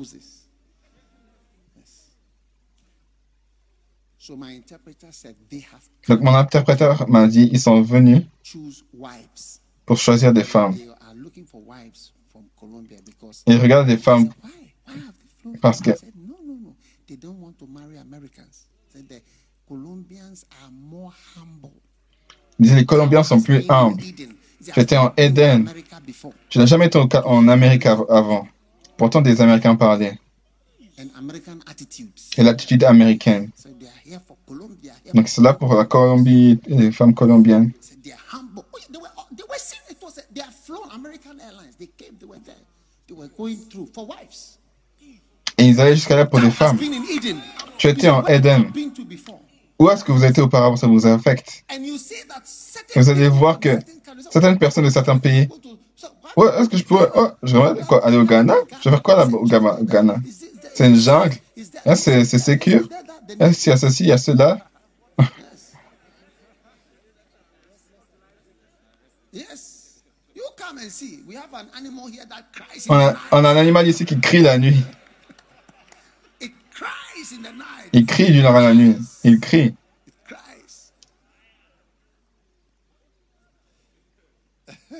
[6.08, 8.22] Donc mon interpréteur m'a dit, ils sont venus
[9.84, 10.74] pour choisir des femmes.
[13.46, 14.30] Ils regardent des femmes
[15.60, 15.90] parce que
[22.58, 24.02] les Colombiens sont plus humbles.
[24.74, 25.70] J'étais en Eden.
[26.50, 28.48] Je n'ai jamais été en Amérique avant.
[28.96, 30.18] Pourtant, des Américains parlaient.
[32.36, 33.50] Et l'attitude américaine.
[35.14, 37.72] Donc, c'est là pour la Colombie et les femmes colombiennes.
[45.56, 46.78] Et ils allaient jusqu'à là pour des femmes.
[47.78, 48.70] Tu étais en Eden.
[49.78, 50.76] Où est-ce que vous étiez auparavant?
[50.76, 51.64] Ça vous affecte.
[51.72, 53.78] Et vous allez voir que
[54.30, 55.48] certaines personnes de certains pays.
[56.36, 57.10] Ouais, est-ce que je pourrais.
[57.14, 60.16] Oh, je quoi, aller au Ghana Je vais faire quoi là-bas au Ghana?
[60.74, 61.36] C'est une jungle
[61.86, 62.88] hein, C'est sécure
[63.28, 64.58] Est-ce qu'il y a ceci, il y a cela
[72.88, 74.84] on a, on a un animal ici qui crie la nuit.
[77.92, 78.96] Il crie durant la nuit.
[79.22, 79.74] Il crie.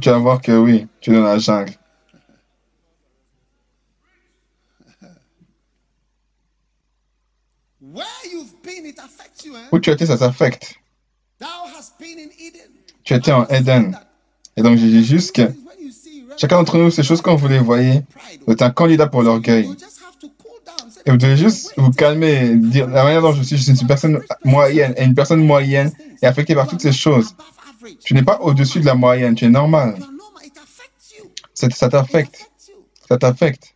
[0.00, 1.72] tu vas voir que oui, tu es dans la jungle.
[9.72, 10.76] Où tu étais, ça t'affecte.
[13.04, 13.98] Tu étais en Eden.
[14.56, 15.42] Et donc, je dis juste que
[16.36, 18.02] chacun d'entre nous, ces choses quand vous les voyez,
[18.46, 19.70] vous êtes un candidat pour l'orgueil.
[21.06, 23.86] Et vous devez juste vous calmer, dire la manière dont je suis, je suis une
[23.86, 24.94] personne moyenne.
[24.96, 27.34] Et une personne moyenne est affectée par toutes ces choses.
[28.04, 29.96] Tu n'es pas au-dessus de la moyenne, tu es normal.
[31.54, 32.50] Ça t'affecte.
[33.08, 33.74] Ça t'affecte.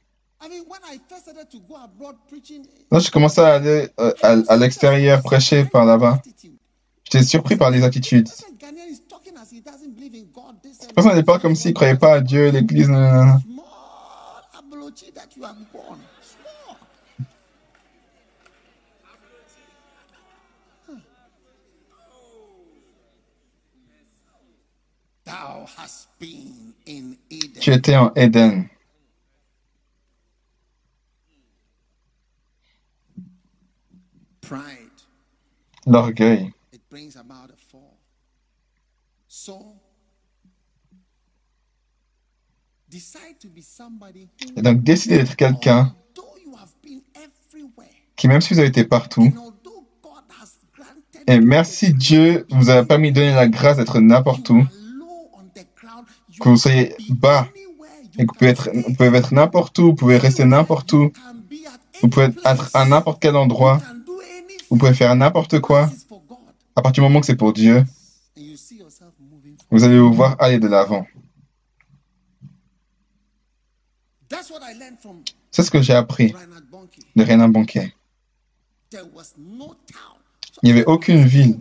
[2.91, 6.21] Quand je commençais à aller euh, à, l'extérieur prêcher par là-bas,
[7.05, 8.29] j'étais surpris par les attitudes.
[10.95, 12.91] Personne n'est pas comme s'il ne croyait pas à Dieu, l'Église.
[27.61, 28.67] Tu étais en Éden.
[35.87, 36.53] L'orgueil.
[44.57, 45.95] Et donc, décidez d'être quelqu'un
[48.17, 49.33] qui, même si vous avez été partout,
[51.27, 54.65] et merci Dieu vous a permis de donner la grâce d'être n'importe où,
[56.41, 57.49] que vous soyez bas
[58.19, 61.13] et que vous pouvez être, vous pouvez être n'importe où, vous pouvez rester n'importe où,
[62.03, 63.81] vous pouvez être à n'importe quel endroit,
[64.73, 65.91] vous pouvez faire n'importe quoi.
[66.75, 67.85] À partir du moment que c'est pour Dieu,
[69.71, 71.07] vous allez vous voir aller de l'avant.
[75.51, 76.35] C'est ce que j'ai appris
[77.15, 77.95] de Renan Banquet.
[80.63, 81.61] Il n'y avait aucune ville.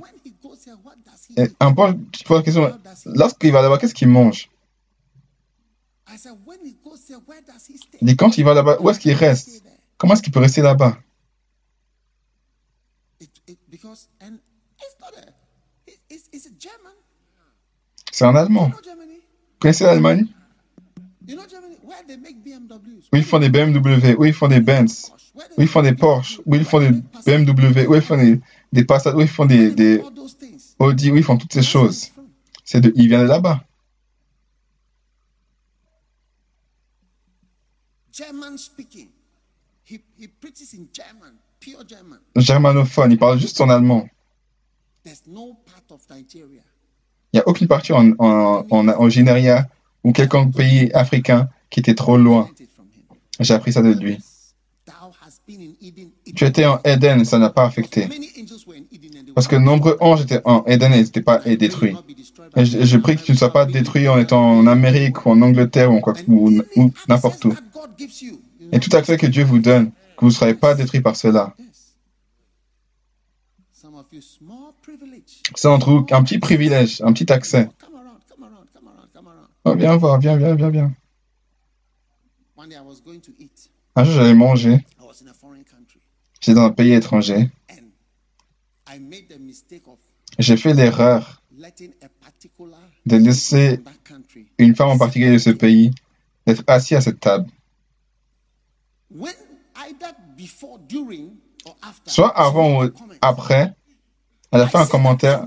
[1.35, 4.49] La question, lorsqu'il va là-bas, qu'est-ce qu'il mange?
[7.99, 9.65] Il dit, quand il va là-bas, où est-ce qu'il reste?
[9.97, 10.97] Comment est-ce qu'il peut rester là-bas?
[18.11, 18.69] C'est en allemand.
[18.69, 18.79] Vous
[19.59, 20.27] connaissez l'Allemagne?
[23.13, 25.11] Où ils font des BMW, où ils font des Benz,
[25.57, 26.91] où ils font des Porsche, où ils font des
[27.25, 28.39] BMW, où ils font des,
[28.73, 30.01] des Passat, où ils font des, des
[30.79, 32.11] Audi, où ils font toutes ces choses.
[32.63, 33.63] C'est de, ils viennent de là-bas.
[42.35, 44.07] Germanophone, il parle juste en allemand.
[47.33, 49.67] Il n'y a aucune partie en, en, en, en Généria
[50.03, 52.49] ou quelconque pays africain qui était trop loin.
[53.39, 54.17] J'ai appris ça de lui.
[56.35, 58.07] Tu étais en Éden, ça n'a pas affecté.
[59.35, 61.95] Parce que nombreux anges étaient en Éden et n'étaient pas détruits.
[62.55, 65.41] Et je, prie que tu ne sois pas détruit en étant en Amérique ou en
[65.41, 67.55] Angleterre ou, ou, ou n'importe où.
[68.71, 69.91] Et tout accès que Dieu vous donne,
[70.21, 71.55] vous ne serez pas détruit par cela.
[75.55, 77.69] C'est entre vous un petit privilège, un petit accès.
[79.65, 80.93] Oh, viens voir, viens, viens, viens, viens.
[83.95, 84.85] Un jour, j'allais manger.
[86.39, 87.49] J'étais dans un pays étranger.
[90.39, 91.41] J'ai fait l'erreur
[93.05, 93.83] de laisser
[94.57, 95.91] une femme en particulier de ce pays
[96.45, 97.49] d'être assise à cette table.
[102.05, 102.89] Soit avant ou
[103.21, 103.73] après,
[104.51, 105.45] elle a fait un commentaire.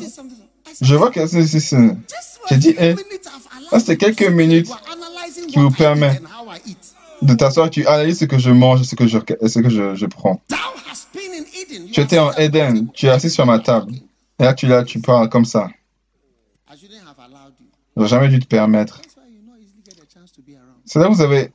[0.81, 1.45] Je vois que c'est.
[2.49, 2.95] J'ai dit, eh,
[3.71, 4.71] ça c'est quelques minutes
[5.49, 6.23] qui vous permettent
[7.23, 10.07] de t'asseoir, tu analyses ce que je mange, ce que je, ce que je, je
[10.07, 10.43] prends.
[11.93, 13.93] Tu étais en Eden, tu es assis sur ma table.
[14.39, 15.69] Et là, tu, là, tu parles comme ça.
[17.97, 19.01] Je n'ai jamais dû te permettre.
[20.85, 21.51] C'est là que vous avez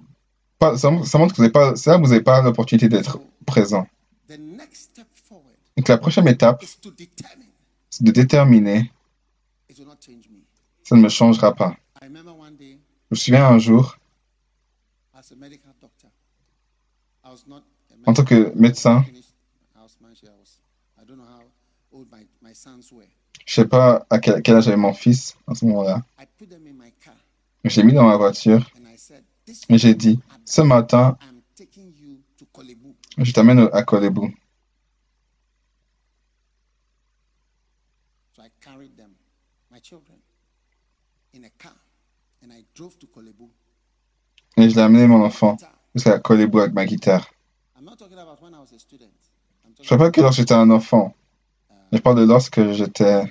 [0.61, 3.87] ça, montre que vous n'avez pas, pas l'opportunité d'être présent.
[4.29, 6.63] Donc la prochaine étape,
[7.89, 8.91] c'est de déterminer.
[10.83, 11.75] Ça ne me changera pas.
[12.01, 12.07] Je
[13.11, 13.97] me souviens un jour,
[18.05, 19.05] en tant que médecin,
[23.45, 26.03] je ne sais pas à quel, âge avait mon fils à ce moment-là.
[27.63, 28.69] J'ai mis dans ma voiture
[29.69, 31.15] et j'ai dit, ce matin,
[33.17, 34.35] je t'amène à Kolebu.
[44.57, 45.55] Et je l'ai amené mon enfant
[45.93, 47.29] jusqu'à Kolebu avec ma guitare.
[47.75, 47.81] Je
[49.83, 51.13] ne parle pas que lorsque j'étais un enfant.
[51.91, 53.21] Je parle de lorsque j'étais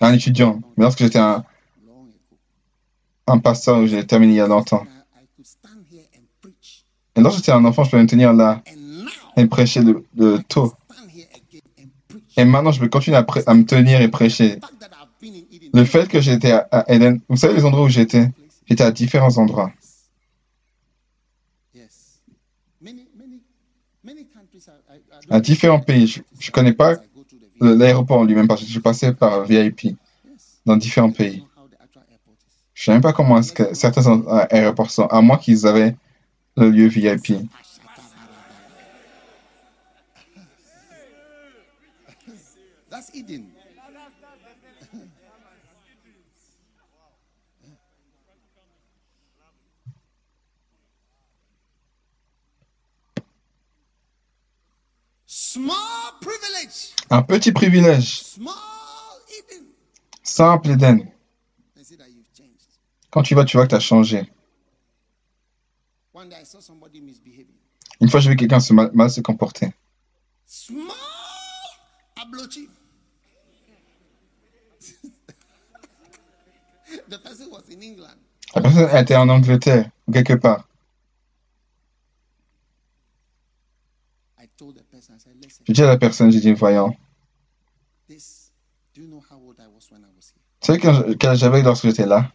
[0.00, 0.60] un étudiant.
[0.78, 1.44] Mais lorsque j'étais un,
[3.26, 4.86] un pasteur où j'ai terminé il y a longtemps.
[7.16, 8.62] Et lorsque j'étais un enfant, je pouvais me tenir là
[9.36, 10.72] et prêcher le, tôt.
[12.36, 14.58] Et maintenant, je vais continuer à, à me tenir et prêcher.
[15.72, 18.30] Le fait que j'étais à, Eden, vous savez les endroits où j'étais?
[18.66, 19.72] J'étais à différents endroits.
[25.30, 26.06] À différents pays.
[26.06, 26.96] Je ne connais pas
[27.60, 29.96] l'aéroport lui-même parce que je passé par VIP
[30.66, 31.44] dans différents pays.
[32.74, 35.94] Je ne sais même pas comment est-ce certains aéroports sont, à moins qu'ils avaient
[36.56, 37.32] le lieu VIP.
[57.12, 58.22] Un petit privilège.
[60.22, 61.10] Simple Eden.
[63.10, 64.30] Quand tu vas, tu vois que tu as changé.
[68.00, 69.72] Une fois, j'ai vu quelqu'un se mal, se comporter.
[78.54, 80.66] La personne était en Angleterre, quelque part.
[85.66, 86.96] J'ai dit à la personne, j'ai dit, voyons.
[90.60, 90.78] Tu sais
[91.18, 92.32] quel j'avais lorsque j'étais là?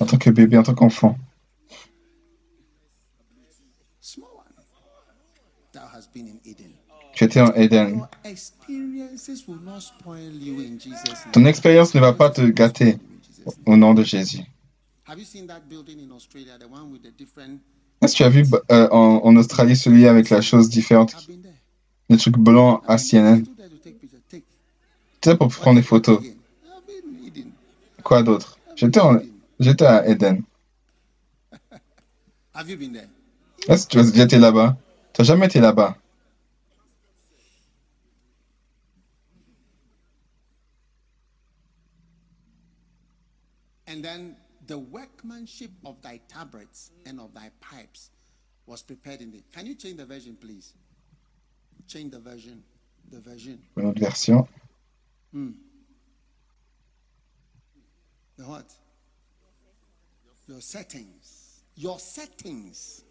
[0.00, 1.16] En tant que bébé, en tant qu'enfant.
[7.14, 8.06] Tu étais en Eden.
[11.32, 12.98] Ton expérience ne va pas te gâter
[13.66, 14.42] au nom de Jésus.
[18.00, 21.28] Est-ce que tu as vu euh, en, en, Australie celui avec la chose différente?
[22.08, 23.44] Le truc blanc à CNN
[25.30, 26.22] sais, pour prendre des photos.
[28.02, 28.58] Quoi d'autre?
[28.76, 30.42] J'étais à Eden.
[33.68, 34.76] Est-ce que tu as déjà été là-bas
[35.12, 35.96] Tu n'as jamais été là-bas
[43.88, 48.10] And then the workmanship of thy tabrets and of thy pipes
[48.66, 49.44] was prepared in it.
[49.52, 50.72] Can you change the version, please?
[51.88, 52.62] Change the version.
[53.10, 53.58] The version.
[53.76, 54.48] Une autre version.
[55.32, 55.52] Hmm.
[58.38, 58.66] The what?
[60.48, 61.62] Your settings.
[61.76, 63.02] Your settings.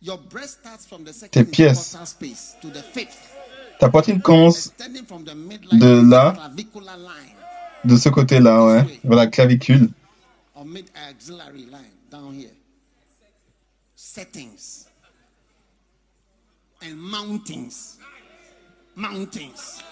[0.00, 2.06] Your breast starts from the second Tes pièces.
[2.06, 3.34] space to the fifth.
[3.80, 6.34] Ta poitrine commence de là
[7.84, 9.90] de ce côté-là, ouais, vers la clavicule.
[13.96, 14.86] Settings
[16.82, 17.98] and mountains.
[18.96, 19.82] Mountains.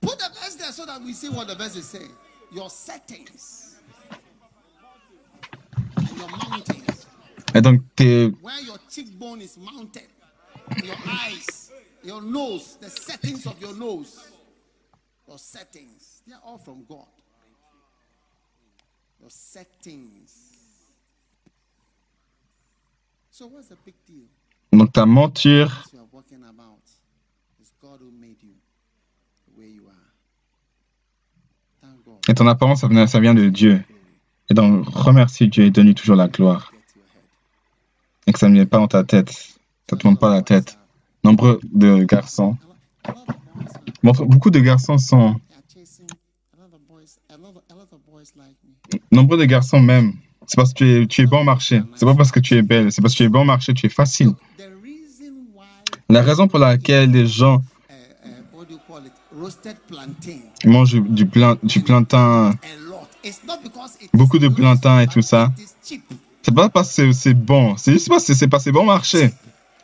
[0.00, 2.10] Put the verse there so that we see what the verse is saying.
[2.52, 3.76] Your settings
[5.96, 7.06] and your mountains.
[7.54, 8.32] Et donc, tes...
[8.42, 10.08] Where your cheekbone is mounted,
[10.82, 11.70] your eyes,
[12.02, 14.32] your nose, the settings of your nose,
[15.26, 17.06] your settings, they are all from God.
[19.20, 20.54] Your settings.
[23.30, 24.28] So what's the big deal?
[24.72, 25.84] Donc ta monture.
[32.26, 33.82] Et ton apparence, ça vient, ça vient de Dieu.
[34.48, 36.72] Et donc, remercie Dieu et donne-lui toujours la gloire
[38.26, 39.30] et que ça ne vient pas dans ta tête.
[39.30, 40.78] Ça ne te monte pas la tête.
[41.22, 42.56] Nombreux de garçons.
[44.02, 45.40] Beaucoup de garçons sont.
[49.10, 50.14] Nombreux de garçons même.
[50.46, 51.82] C'est parce que tu es, tu es bon marché.
[51.94, 52.92] C'est pas parce que tu es belle.
[52.92, 54.32] C'est parce que tu es bon marché, tu es facile.
[56.08, 57.62] La raison pour laquelle les gens
[60.64, 61.24] mangent du,
[61.62, 62.52] du plantain,
[64.12, 65.52] beaucoup de plantain et tout ça,
[66.42, 67.76] c'est pas parce que c'est bon.
[67.76, 69.32] C'est juste parce que c'est pas bon marché.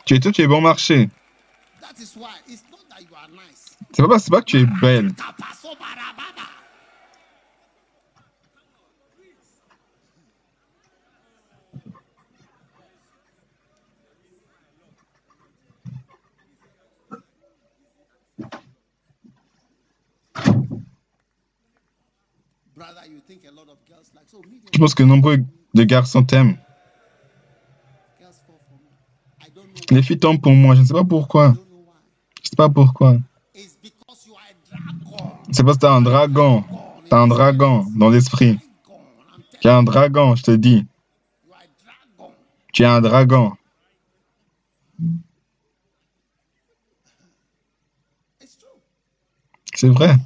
[0.05, 1.09] Tu es tout, tu es bon marché.
[3.93, 5.13] C'est pas parce que tu es belle.
[24.73, 25.39] Je pense que nombreux
[25.75, 26.57] de garçons t'aiment.
[29.91, 31.55] Les filles tombent pour moi, je ne sais pas pourquoi.
[31.55, 33.17] Je ne sais pas pourquoi.
[35.53, 36.65] C'est parce que tu as un dragon.
[37.09, 38.59] Tu as un dragon dans l'esprit.
[39.61, 40.87] Tu as un dragon, je te dis.
[42.73, 43.53] Tu as un dragon.
[49.75, 50.17] C'est vrai.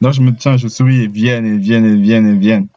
[0.00, 2.68] Non, je me tiens, je souris, et viennent, et viennent, et viennent, et viennent.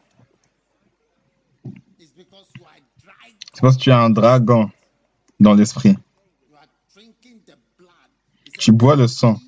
[3.54, 4.72] C'est parce que tu as un dragon
[5.40, 5.96] dans l'esprit.
[8.58, 9.40] Tu bois le sang.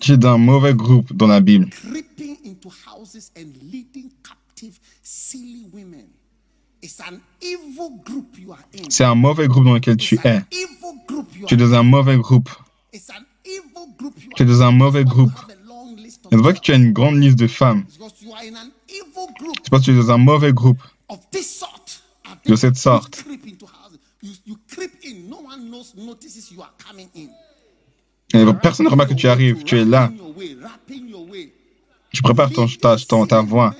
[0.00, 1.68] Tu es d'un mauvais groupe dans la Bible.
[8.88, 10.40] C'est un mauvais groupe dans lequel tu es.
[11.46, 12.50] Tu es dans un mauvais groupe.
[14.36, 15.32] Tu es dans un mauvais groupe.
[16.30, 17.84] Et vois que tu as une grande liste de femmes.
[17.88, 20.82] C'est parce que tu es dans un mauvais groupe
[22.46, 23.24] de cette sorte.
[28.32, 30.12] Et personne ne remarque que tu arrives, tu es là.
[32.12, 33.74] Tu prépares ton, ta, ton, ta voix.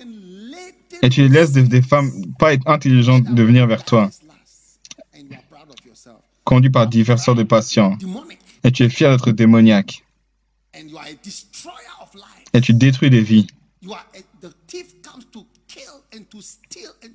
[1.03, 4.11] Et tu laisses des, femmes pas être intelligentes de venir vers toi.
[6.45, 7.97] Conduit par diverses sortes de patients.
[8.65, 10.05] Et tu es fier d'être démoniaque.
[12.53, 13.47] Et tu détruis des vies.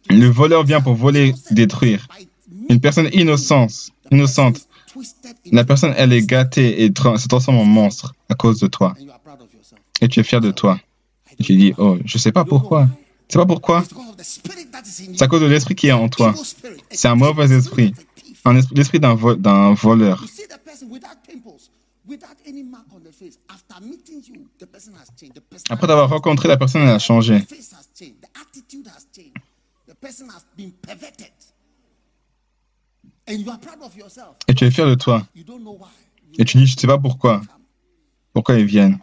[0.09, 2.07] Le voleur vient pour voler, détruire.
[2.69, 4.67] Une personne innocente, innocente.
[5.51, 8.95] La personne, elle est gâtée et se transforme en monstre à cause de toi.
[10.01, 10.79] Et tu es fier de toi.
[11.37, 12.87] Et tu dis, oh, je sais pas pourquoi.
[13.27, 13.83] C'est pas pourquoi.
[14.21, 16.33] C'est à cause de l'esprit qui est en toi.
[16.91, 17.93] C'est un mauvais esprit.
[18.73, 19.15] L'esprit d'un
[19.73, 20.23] voleur.
[25.69, 27.43] Après d'avoir rencontré la personne, elle a changé.
[34.47, 35.27] Et tu es fier de toi.
[36.37, 37.41] Et tu dis, je ne sais pas pourquoi.
[38.33, 38.99] Pourquoi ils viennent.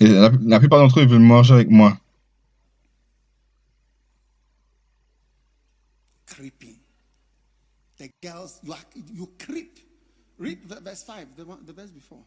[0.00, 1.98] Et la, la plupart d'entre eux veulent manger avec moi.
[6.26, 6.78] Creeping.
[7.98, 8.78] The girls, you, are,
[9.12, 9.78] you creep.
[10.38, 12.24] Read verse 5, the, the verse before.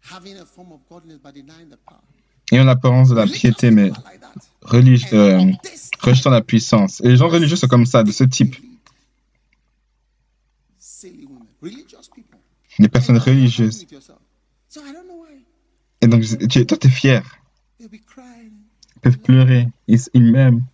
[0.00, 2.00] Having a form of godliness but denying the power
[2.52, 3.90] ayant l'apparence de la piété, mais
[4.62, 5.52] religieux, euh,
[6.00, 7.00] rejetant la puissance.
[7.02, 8.56] Et les gens religieux sont comme ça, de ce type.
[12.78, 13.86] Les personnes religieuses.
[16.00, 17.22] Et donc, tu, toi, tu es fier.
[17.80, 17.88] Ils
[19.02, 19.68] peuvent pleurer.
[19.86, 20.64] Ils, ils m'aiment.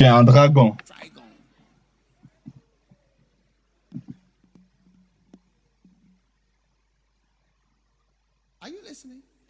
[0.00, 0.74] Tu es un dragon.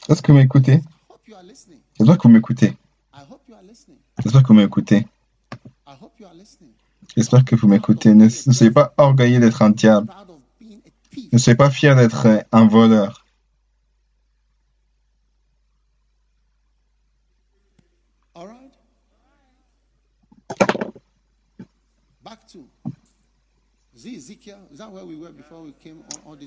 [0.09, 0.83] Est-ce que vous m'écoutez?
[1.97, 2.77] J'espère que vous m'écoutez.
[4.19, 5.07] J'espère que vous m'écoutez.
[7.17, 8.15] J'espère que vous m'écoutez.
[8.15, 10.13] Ne, soyez pas orgueilleux d'être un diable.
[11.33, 13.20] Ne soyez pas fier d'être un voleur.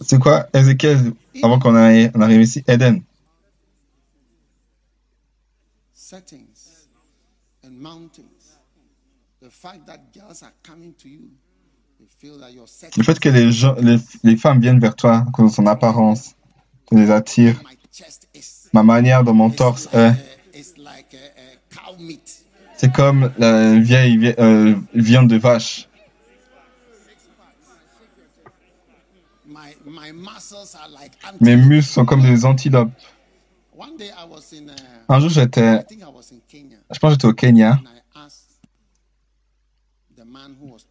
[0.01, 3.01] C'est quoi Ézéchiel avant qu'on arrive ici Eden?
[12.97, 13.76] Le fait que les, gens,
[14.24, 16.36] les, femmes viennent vers toi à cause de son apparence,
[16.88, 17.61] tu les attires.
[18.74, 20.14] Ma manière dans mon torse est.
[22.76, 25.88] C'est comme la vieille euh, viande de vache.
[31.41, 32.91] Mes muscles sont comme des antilopes.
[35.10, 35.86] Un jour, j'étais,
[36.91, 37.80] je pense que j'étais au Kenya.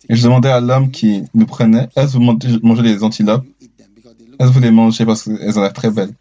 [0.08, 3.44] Et je demandais à l'homme qui nous prenait, est-ce que vous mangez des antilopes?
[3.60, 6.14] Est-ce que vous les mangez parce qu'elles ont l'air très belles?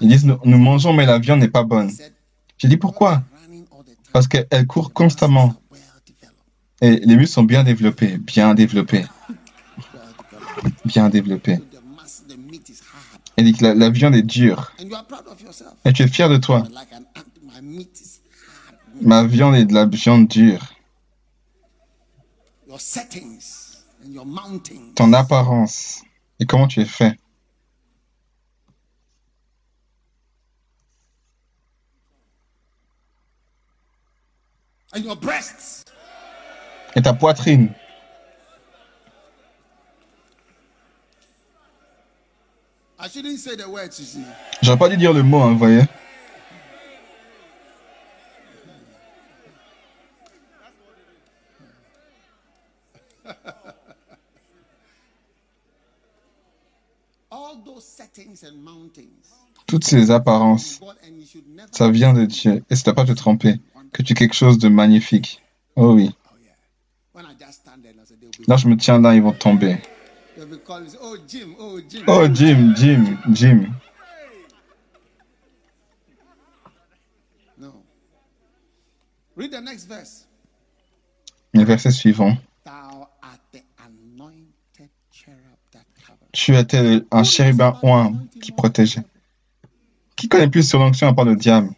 [0.00, 1.90] Ils disent, nous, mangeons, mais la viande n'est pas bonne.
[2.56, 3.22] J'ai dit, pourquoi?
[4.12, 5.54] Parce qu'elle court constamment.
[6.80, 9.04] Et les muscles sont bien développés, bien développés.
[10.84, 11.58] Bien développés.
[13.36, 14.72] Elle dit que la, viande est dure.
[15.84, 16.64] Et tu es fier de toi.
[19.00, 20.74] Ma viande est de la viande dure.
[24.94, 26.02] Ton apparence
[26.40, 27.18] et comment tu es fait.
[36.96, 37.72] Et ta poitrine.
[44.62, 45.82] J'aurais pas dû dire le mot, hein, vous voyez.
[59.68, 60.80] toutes ces apparences,
[61.70, 62.64] ça vient de Dieu.
[62.70, 63.60] Et ça ne doit pas te tromper.
[63.92, 65.42] Que tu es quelque chose de magnifique.
[65.76, 66.10] Oh oui.
[68.46, 69.78] Là, je me tiens là, ils vont tomber.
[72.06, 73.72] Oh, Jim, Jim, Jim.
[81.54, 82.36] Le verset suivant.
[86.32, 89.04] Tu étais un chérubin oint qui protégeait.
[90.14, 91.70] Qui connaît plus sur l'onction à part le diable?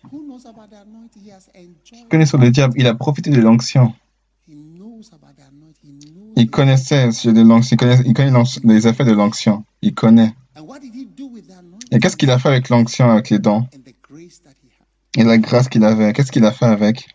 [1.84, 2.74] Qui connaît sur le diable?
[2.76, 3.94] Il a profité de l'onction.
[6.40, 7.76] Il connaissait de l'onction,
[8.06, 8.32] il connaît,
[8.64, 9.62] les effets de l'onction.
[9.82, 10.34] Il connaît.
[11.90, 13.68] Et qu'est-ce qu'il a fait avec l'onction, avec les dents?
[15.18, 17.14] Et la grâce qu'il avait, qu'est-ce qu'il a fait avec?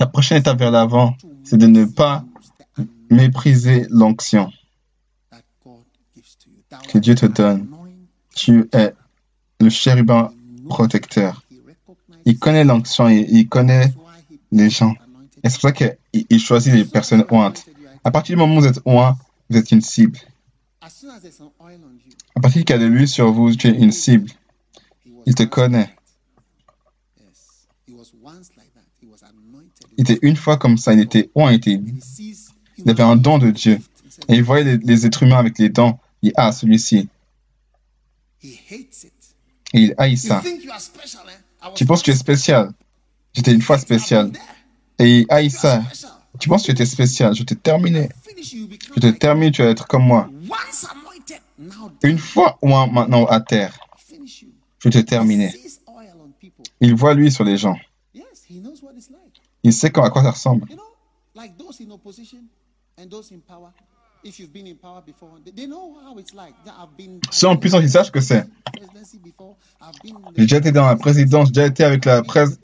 [0.00, 2.24] La prochaine étape vers l'avant, c'est de ne pas
[3.08, 4.50] mépriser l'onction
[6.88, 7.68] que Dieu te donne.
[8.34, 8.94] Tu es
[9.60, 10.32] le chérubin
[10.68, 11.41] protecteur.
[12.24, 13.92] Il connaît l'onction, il, connaît
[14.50, 14.94] les gens.
[15.42, 17.66] Et c'est pour ça qu'il choisit les personnes ointes.
[18.04, 19.16] À partir du moment où vous êtes oint,
[19.48, 20.18] vous êtes une cible.
[20.80, 24.30] À partir qu'il y a de l'huile sur vous, tu es une cible.
[25.26, 25.94] Il te connaît.
[29.98, 33.78] Il était une fois comme ça, il était oint, il, avait un don de Dieu.
[34.28, 36.00] Et il voyait les, êtres humains avec les dents.
[36.22, 37.08] Il a celui-ci.
[38.42, 38.88] Et
[39.74, 40.42] il haït ça.
[41.74, 42.72] Tu penses que tu es spécial?
[43.32, 44.32] J'étais une fois spécial.
[44.98, 45.82] Et ça.
[46.38, 47.34] Tu penses que tu étais spécial?
[47.34, 48.08] Je t'ai terminé.
[48.42, 50.28] Je te termine, tu vas être comme moi.
[52.02, 53.78] Une fois oint maintenant à terre,
[54.80, 55.54] je te terminé.
[56.80, 57.78] Il voit lui sur les gens.
[59.62, 60.66] Il sait à quoi ça ressemble.
[67.30, 68.46] Ceux en puissance, ils savent ce que c'est.
[70.36, 72.58] J'ai déjà été dans la présidence, j'ai déjà été avec la presse.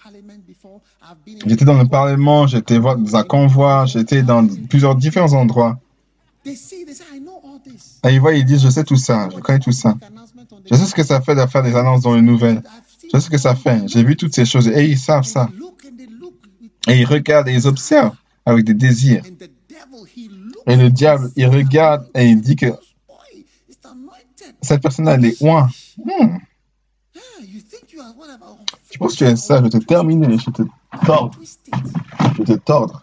[1.46, 5.78] J'étais dans le Parlement, j'étais dans un convoi, j'étais dans plusieurs différents endroits.
[6.44, 6.54] Et
[8.10, 9.96] ils voient, ils disent, je sais tout ça, je connais tout ça.
[10.70, 12.62] Je sais ce que ça fait de faire des annonces dans les nouvelles.
[13.04, 13.88] Je sais ce que ça fait.
[13.88, 15.48] J'ai vu toutes ces choses et ils savent ça.
[16.88, 19.22] Et ils regardent et ils observent avec des désirs.
[20.68, 22.66] Et le diable, il regarde et il dit que
[24.60, 25.68] cette personne-là, elle est loin.
[25.96, 26.38] Hmm.
[28.90, 30.62] Je pense que tu es ça, je te terminer, je te
[31.06, 31.38] tordre.
[32.36, 33.02] Je te tordre.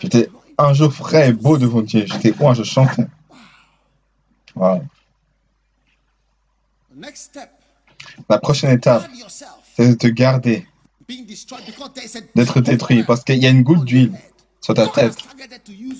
[0.00, 2.06] J'étais un jour frais et beau devant Dieu.
[2.06, 3.06] J'étais loin, je chantais.
[4.54, 4.82] Wow.
[8.28, 9.08] La prochaine étape,
[9.74, 10.66] c'est de te garder,
[12.34, 14.12] d'être détruit, parce qu'il y a une goutte d'huile
[14.60, 15.16] sur ta tête.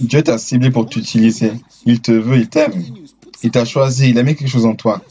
[0.01, 1.53] Dieu t'a ciblé pour t'utiliser.
[1.85, 2.83] Il te veut, il t'aime.
[3.43, 5.03] Il t'a choisi, il a mis quelque chose en toi.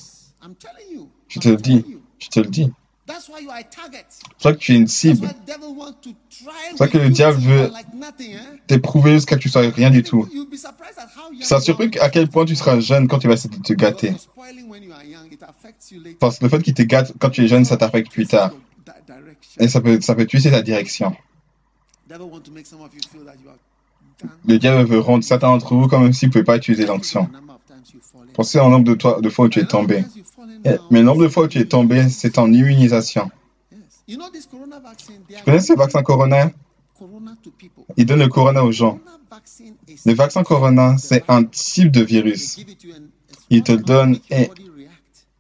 [1.28, 1.86] Je te le dis,
[2.20, 2.72] je te le dis.
[3.08, 5.28] C'est pour que tu es une cible.
[5.48, 7.72] C'est pour que le diable veut
[8.68, 10.28] t'éprouver jusqu'à ce que tu sois rien du tout.
[11.42, 14.14] Ça surpris à quel point tu seras jeune quand tu vas essayer de te gâter.
[16.20, 18.52] Parce que le fait qu'il te gâte quand tu es jeune, ça t'affecte plus tard.
[19.60, 21.16] Et ça peut, ça peut tuer ta direction.
[24.46, 27.30] Le diable veut rendre certains d'entre vous comme si vous ne pouvez pas utiliser l'onction.
[28.34, 30.06] Pensez au nombre de, de fois où tu es tombé.
[30.66, 33.30] Mais le nombre de fois où tu es tombé, c'est en immunisation.
[34.08, 34.18] Tu
[35.46, 36.52] connais ce vaccin Corona?
[37.98, 39.00] Il donne le Corona aux gens.
[40.06, 42.64] Le vaccin Corona, c'est un type de virus.
[43.50, 44.20] Il te donne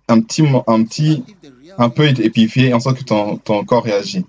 [0.07, 1.23] un petit, un petit,
[1.77, 4.25] un peu épifié en sorte que ton, ton corps réagit.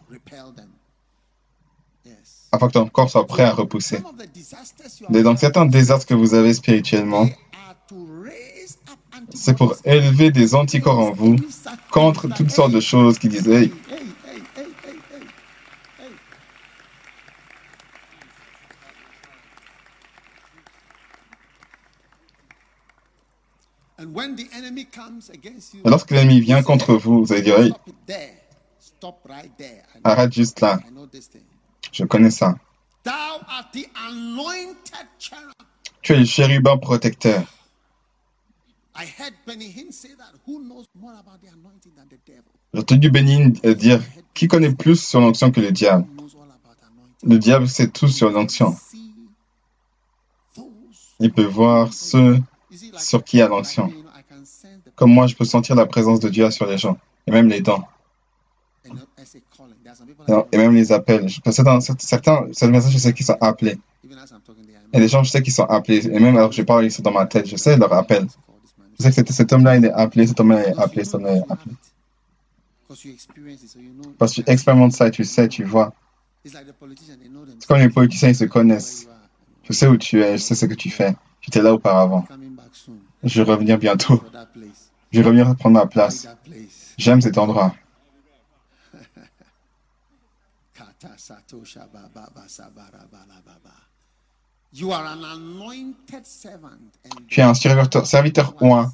[2.50, 4.02] Afin que ton corps soit prêt à repousser.
[5.08, 7.28] Mais dans certains désastres que vous avez spirituellement,
[9.34, 11.36] c'est pour élever des anticorps en vous
[11.90, 13.72] contre toutes sortes de choses qui disaient Et
[25.84, 27.58] lorsque l'ennemi vient contre vous, vous allez dire,
[30.04, 30.80] arrête juste là.
[31.92, 32.54] Je connais ça.
[36.02, 37.44] Tu es le chérubin protecteur.
[42.74, 44.02] J'ai entendu Bénin dire
[44.34, 46.06] Qui connaît plus sur l'onction que le diable?
[47.24, 48.76] Le diable sait tout sur l'onction.
[51.20, 52.40] Il peut voir ceux
[52.98, 53.92] sur qui a l'onction.
[54.94, 57.60] Comme moi, je peux sentir la présence de Dieu sur les gens, et même les
[57.60, 57.86] dents.
[60.52, 61.28] Et même les appels.
[61.50, 63.78] Certains, certains, je sais qu'ils sont appelés.
[64.92, 66.06] Et les gens, je sais qu'ils sont appelés.
[66.06, 67.48] Et même alors que je parle, ils sont dans ma tête.
[67.48, 68.26] Je sais leur appel.
[68.98, 71.50] Je sais que cet homme-là, il est appelé, cet homme-là est appelé, cet homme-là est
[71.50, 71.74] appelé.
[74.18, 75.94] Parce que tu expérimentes ça et tu sais, tu vois.
[76.44, 79.08] C'est comme les politiciens, ils se connaissent.
[79.64, 81.14] Je sais où tu es, je sais ce que tu fais.
[81.40, 82.26] J'étais là auparavant.
[83.22, 84.22] Je vais revenir bientôt.
[85.12, 86.26] Je vais revenir prendre ma place.
[86.96, 87.74] J'aime cet endroit.
[97.28, 98.92] Tu es un serviteur, serviteur oint.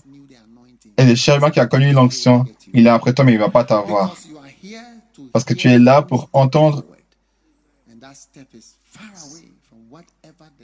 [0.96, 3.50] Et le chérubin qui a connu l'onction, il est après toi, mais il ne va
[3.50, 4.16] pas t'avoir.
[5.32, 6.84] Parce que tu es là pour entendre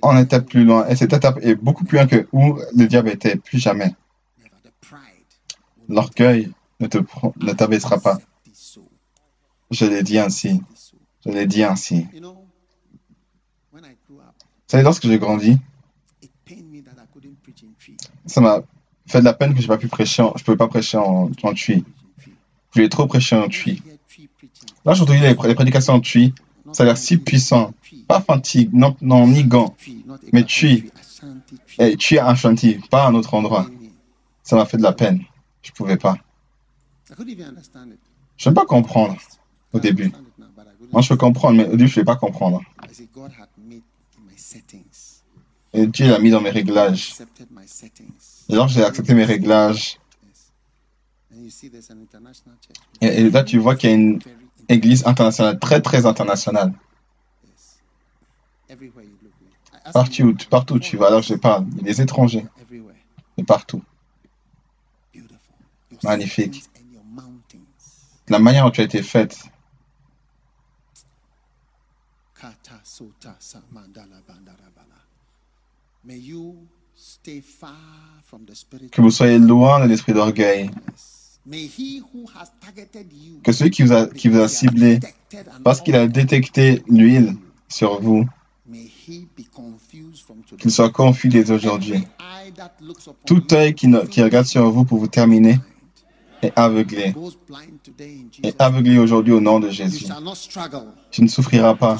[0.02, 0.88] en étape plus loin.
[0.88, 3.94] Et cette étape est beaucoup plus loin que où le diable était, plus jamais.
[5.88, 8.18] L'orgueil ne t'abaissera pas.
[9.70, 10.60] Je l'ai dit ainsi.
[11.24, 12.06] Je l'ai dit ainsi.
[14.08, 14.20] Vous
[14.66, 15.58] savez, lorsque j'ai grandi,
[18.26, 18.62] ça m'a
[19.06, 21.30] fait de la peine que je ne pu prêcher, je ne pouvais pas prêcher en,
[21.42, 21.84] en tui.
[22.74, 23.82] Je trop prêcher en tui.
[24.84, 26.34] Là, j'entends les, les prédications en tui.
[26.72, 27.72] Ça a l'air si puissant.
[28.08, 29.76] Pas fatigue, non, non, ni gant,
[30.32, 30.90] mais tui.
[31.78, 33.66] Et tui un chantier, pas à un autre endroit.
[34.42, 35.24] Ça m'a fait de la peine.
[35.64, 36.16] Je ne pouvais pas.
[37.08, 39.16] Je ne peux pas comprendre
[39.72, 40.12] au début.
[40.92, 42.62] Moi, je peux comprendre, mais au début, je ne vais pas comprendre.
[45.72, 47.14] Et Dieu l'a mis dans mes réglages.
[48.48, 49.98] Et lorsque j'ai accepté mes réglages,
[53.00, 54.20] et, là, tu vois qu'il y a une
[54.68, 56.72] église internationale, très, très internationale.
[59.92, 61.66] Partout, partout tu vas, alors je parle.
[61.72, 62.46] Il y a des étrangers.
[63.36, 63.82] Et partout.
[66.04, 66.64] Magnifique.
[68.28, 69.44] La manière dont tu as été faite,
[78.92, 80.70] que vous soyez loin de l'esprit d'orgueil.
[83.42, 85.00] Que celui qui vous a, qui vous a ciblé,
[85.62, 87.36] parce qu'il a détecté l'huile
[87.68, 88.26] sur vous,
[90.58, 92.04] qu'il soit confus dès aujourd'hui.
[93.26, 95.58] Tout œil qui, qui regarde sur vous pour vous terminer
[96.44, 97.14] est aveuglé.
[98.42, 100.06] Et aveuglé aujourd'hui au nom de Jésus.
[101.10, 101.96] Tu ne souffriras pas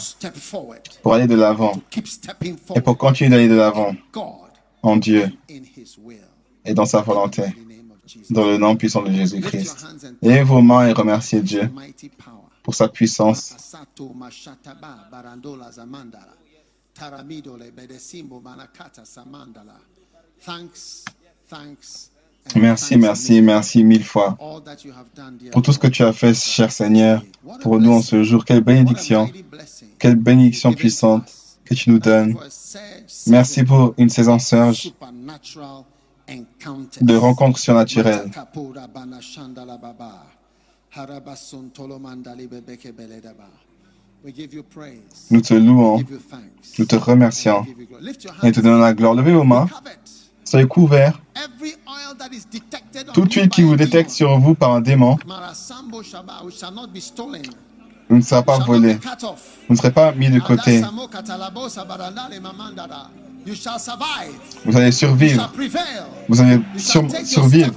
[1.02, 1.80] pour aller de l'avant
[2.74, 3.94] et pour continuer d'aller de l'avant
[4.82, 5.32] en Dieu
[6.64, 7.44] et dans sa volonté,
[8.30, 9.86] dans le nom puissant de Jésus-Christ.
[10.22, 11.70] Et vos mains et remerciez Dieu
[12.62, 13.54] pour sa puissance.
[22.56, 24.36] Merci, merci, merci mille fois
[25.50, 27.22] pour tout ce que tu as fait, cher Seigneur,
[27.62, 28.44] pour nous en ce jour.
[28.44, 29.30] Quelle bénédiction,
[29.98, 31.32] quelle bénédiction puissante
[31.64, 32.36] que tu nous donnes.
[33.26, 34.92] Merci pour une saison surge
[37.00, 38.30] de rencontres surnaturelles.
[45.30, 46.02] Nous te louons,
[46.78, 47.66] nous te remercions
[48.42, 49.14] et te donnons la gloire.
[49.14, 49.68] Levez vos mains,
[50.54, 51.20] soyez couverts.
[53.12, 55.18] Toute huile qui vous détecte sur vous par un démon
[58.16, 58.94] ne sera pas volé.
[58.94, 60.82] Vous ne serez pas mis de côté.
[64.64, 65.52] Vous allez survivre.
[66.28, 67.72] Vous allez survivre.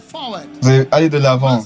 [0.62, 1.64] Vous allez aller de l'avant.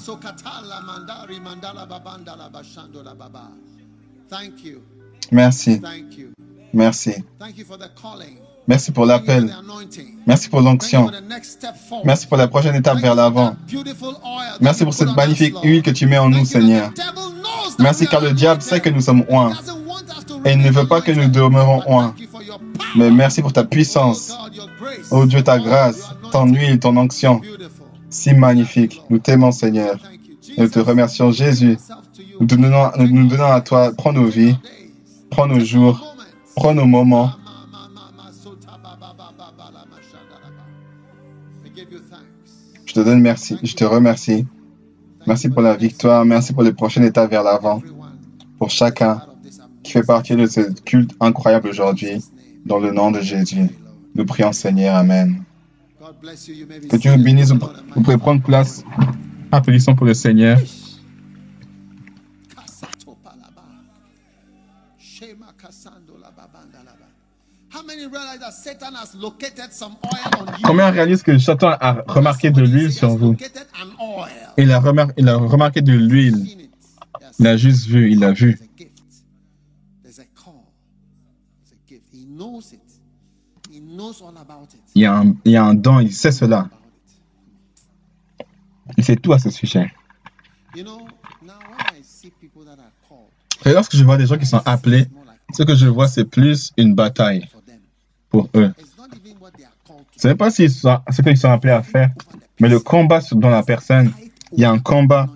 [5.32, 5.82] Merci.
[6.74, 7.16] Merci.
[8.68, 9.55] Merci pour l'appel.
[10.28, 11.09] Merci pour l'onction.
[12.05, 13.55] Merci pour la prochaine étape vers l'avant.
[14.59, 16.91] Merci pour cette magnifique huile que tu mets en nous, Seigneur.
[17.80, 19.53] Merci car le diable sait que nous sommes oints
[20.45, 22.16] et il ne veut pas que nous demeurons oints.
[22.95, 24.38] Mais merci pour ta puissance.
[25.09, 27.41] Oh Dieu, ta grâce, ton huile, ton onction.
[28.09, 29.01] Si magnifique.
[29.09, 29.97] Nous t'aimons, Seigneur.
[30.57, 31.78] Nous te remercions, Jésus.
[32.39, 34.55] Nous donnons, nous donnons à toi, prends nos vies,
[35.30, 36.16] prends nos jours,
[36.55, 37.32] prends nos moments.
[42.86, 44.46] Je te donne merci, je te remercie.
[45.28, 47.82] Merci pour la victoire, merci pour les prochaines étapes vers l'avant.
[48.58, 49.22] Pour chacun
[49.84, 52.24] qui fait partie de ce culte incroyable aujourd'hui,
[52.66, 53.70] dans le nom de Jésus.
[54.16, 55.44] Nous prions Seigneur, Amen.
[56.90, 58.84] Que Dieu vous bénisse, vous pouvez prendre place.
[59.52, 60.60] Applaudissons pour le Seigneur.
[70.64, 73.36] Combien réalisent que Satan a remarqué de l'huile sur vous?
[74.58, 76.68] il a, remarqué, il a remarqué de l'huile.
[77.40, 78.60] Il a juste vu, il a vu.
[84.96, 86.70] Il y, a un, il y a un don, il sait cela.
[88.98, 89.92] Il sait tout à ce sujet.
[93.66, 95.08] Et lorsque je vois des gens qui sont appelés,
[95.54, 97.48] ce que je vois, c'est plus une bataille
[98.32, 98.74] pour eux.
[100.18, 102.10] Ce n'est pas ce qu'ils sont appelés à faire,
[102.60, 104.12] mais le combat dans la personne.
[104.54, 105.30] Il y a un combat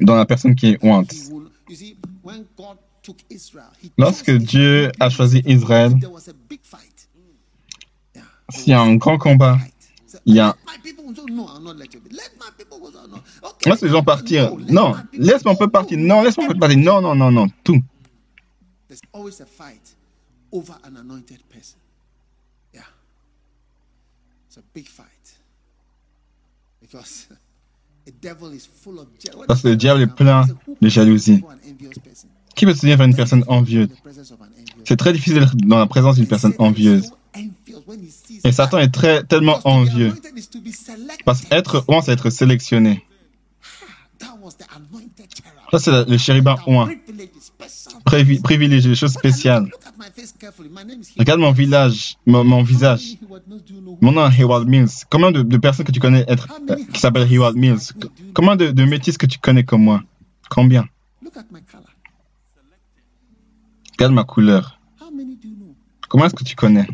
[0.00, 1.12] dans la personne qui est ointe.
[3.98, 5.92] Lorsque Dieu a choisi Israël,
[8.50, 9.58] s'il y a un grand combat,
[10.24, 10.54] il y a...
[13.66, 14.54] Laisse les gens partir.
[14.68, 15.98] Non, laisse-moi un peu partir.
[15.98, 16.78] Non, laisse-moi un peu partir.
[16.78, 17.82] Non, non, non, non, tout.
[29.46, 30.44] Parce que le diable est plein
[30.80, 31.42] de jalousie.
[32.54, 33.88] Qui peut se dire vers une personne envieuse?
[34.84, 37.12] C'est très difficile d'être dans la présence d'une personne envieuse.
[38.44, 40.12] Et Satan est très, tellement envieux.
[41.24, 43.04] Parce qu'être oint, c'est être sélectionné.
[45.70, 46.90] Ça, c'est le chérubin oint.
[48.44, 49.70] Privilégié, des choses spéciales.
[51.18, 53.18] Regarde mon village, mon, visage.
[54.00, 55.04] Mon nom est Hayward Mills.
[55.10, 57.92] Combien de, personnes que tu connais être, euh, qui s'appellent Hayward Mills?
[58.34, 60.02] Combien de, de métis que tu connais comme moi?
[60.50, 60.86] Combien?
[63.92, 64.80] Regarde ma couleur.
[66.08, 66.86] Comment est-ce que tu connais?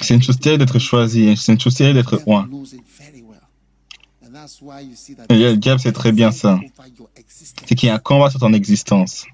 [0.00, 2.48] C'est une chose terrible d'être choisi, c'est une chose terrible d'être roi.
[5.28, 6.60] Et le diable sait très bien ça.
[7.66, 9.26] C'est qu'il y a un combat sur ton existence.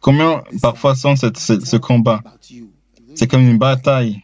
[0.00, 2.22] Combien parfois sont ce, ce combat?
[3.14, 4.22] C'est comme une bataille.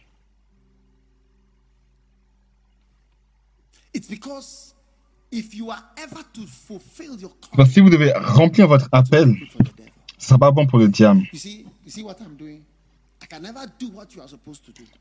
[7.55, 10.87] Parce que si vous devez remplir votre appel, ce ne sera pas bon pour le
[10.87, 11.23] diable.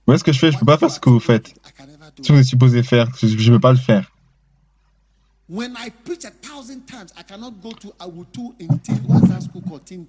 [0.06, 0.50] Où est-ce que je fais?
[0.50, 1.54] Je ne peux pas faire ce que vous faites.
[2.22, 4.10] Si vous êtes supposé faire, je ne peux pas le faire.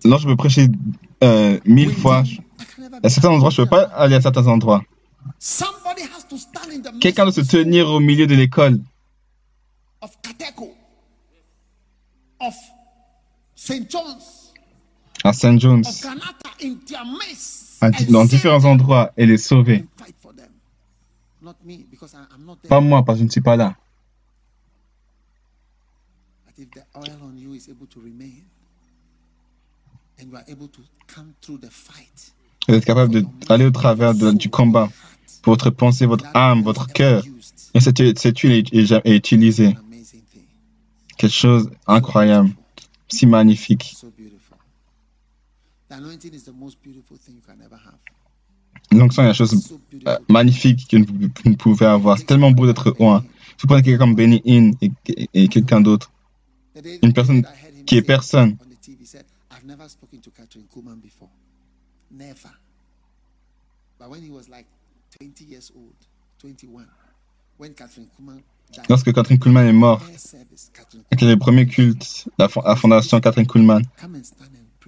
[0.03, 0.67] Lorsque je peux prêcher
[1.23, 2.23] euh, mille fois,
[3.01, 4.83] à certains endroits, je ne peux pas aller à certains endroits.
[6.99, 8.81] Quelqu'un doit se tenir au milieu de l'école.
[15.23, 16.05] À Saint John's
[18.09, 19.85] dans différents endroits et les sauver.
[22.67, 23.75] Pas moi, parce que je ne suis pas là.
[32.67, 34.89] Vous êtes capable d'aller au travers du combat
[35.41, 37.23] pour votre pensée, votre âme, votre cœur.
[37.73, 39.75] Et cette, huile est, est utilisée.
[41.17, 42.49] Quelque chose d'incroyable,
[43.07, 43.97] si magnifique.
[48.91, 52.17] L'onction est la chose euh, magnifique que vous, pouvez avoir.
[52.17, 53.23] C'est tellement beau d'être loin.
[53.57, 54.75] Si vous prenez quelqu'un comme Benny Hinn
[55.33, 56.11] et, quelqu'un d'autre,
[57.03, 57.45] une personne
[57.85, 58.57] qui est personne.
[68.87, 70.03] Lorsque Catherine Kuhlman est morte,
[71.11, 73.83] avec les premiers cultes, la, la fondation Catherine Kuhlman,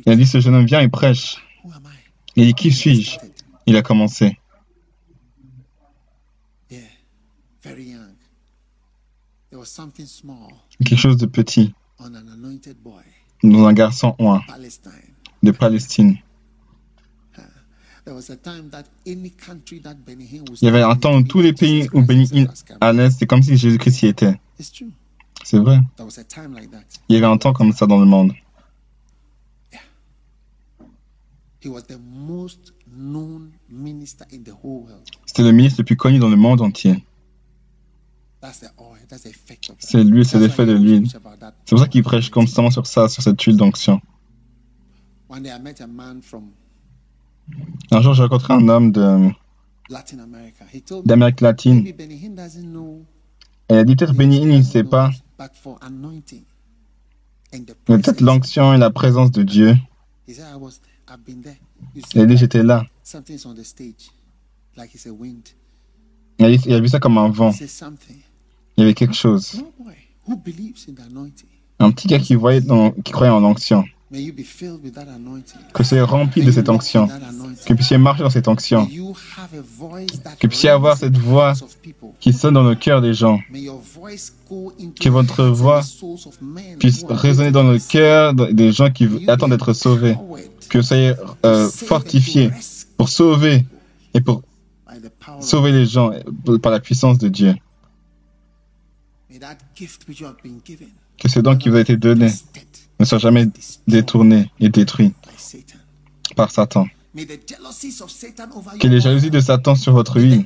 [0.06, 1.38] il a dit, ce jeune homme vient et prêche.
[2.36, 3.18] Il dit, qui suis-je?
[3.66, 4.38] Il a commencé.
[10.84, 11.74] Quelque chose de petit
[13.44, 14.42] dans un garçon oint
[15.44, 16.18] de Palestine.
[18.08, 18.14] Il
[20.62, 22.48] y avait un temps où tous les pays où Béni
[22.80, 24.40] allait, c'est comme si Jésus-Christ y était.
[25.44, 25.80] C'est vrai.
[27.10, 28.34] Il y avait un temps comme ça dans le monde.
[35.26, 37.04] C'était le ministre le plus connu dans le monde entier.
[39.80, 41.08] C'est lui, c'est l'effet de l'huile.
[41.08, 41.20] C'est
[41.70, 44.02] pour ça qu'il prêche constamment sur ça, sur cette huile d'onction.
[47.92, 48.92] Un jour, j'ai rencontré un homme
[51.06, 51.86] d'Amérique latine.
[51.88, 51.94] Et
[53.70, 55.12] il a dit peut-être Béni, il ne sait pas.
[57.54, 59.76] Mais peut-être l'onction et la présence de Dieu.
[62.16, 62.86] Il a dit j'étais là.
[66.40, 67.52] Il a, dit, il a vu ça comme un vent.
[68.78, 69.64] Il y avait quelque chose.
[71.80, 72.62] Un petit gars qui, voyait
[73.04, 73.84] qui croyait en l'onction.
[75.74, 77.08] Que soyez rempli de cette onction.
[77.08, 78.86] Que vous puissiez marcher dans cette onction.
[78.86, 81.54] Que vous puissiez avoir cette voix
[82.20, 83.40] qui sonne dans le cœur des gens.
[85.00, 85.82] Que votre voix
[86.80, 90.18] puisse résonner dans le cœur des gens qui attendent d'être sauvés.
[90.70, 91.14] Que vous soyez
[91.46, 92.52] euh, fortifiés
[92.98, 93.66] pour sauver
[94.14, 94.44] et pour
[95.40, 96.12] sauver les gens
[96.62, 97.56] par la puissance de Dieu.
[101.18, 102.32] Que ce don qui vous a été donné
[103.00, 103.48] ne soit jamais
[103.88, 105.14] détourné et détruit
[106.36, 106.88] par Satan.
[108.80, 110.46] Que les jalousies de Satan sur votre huile,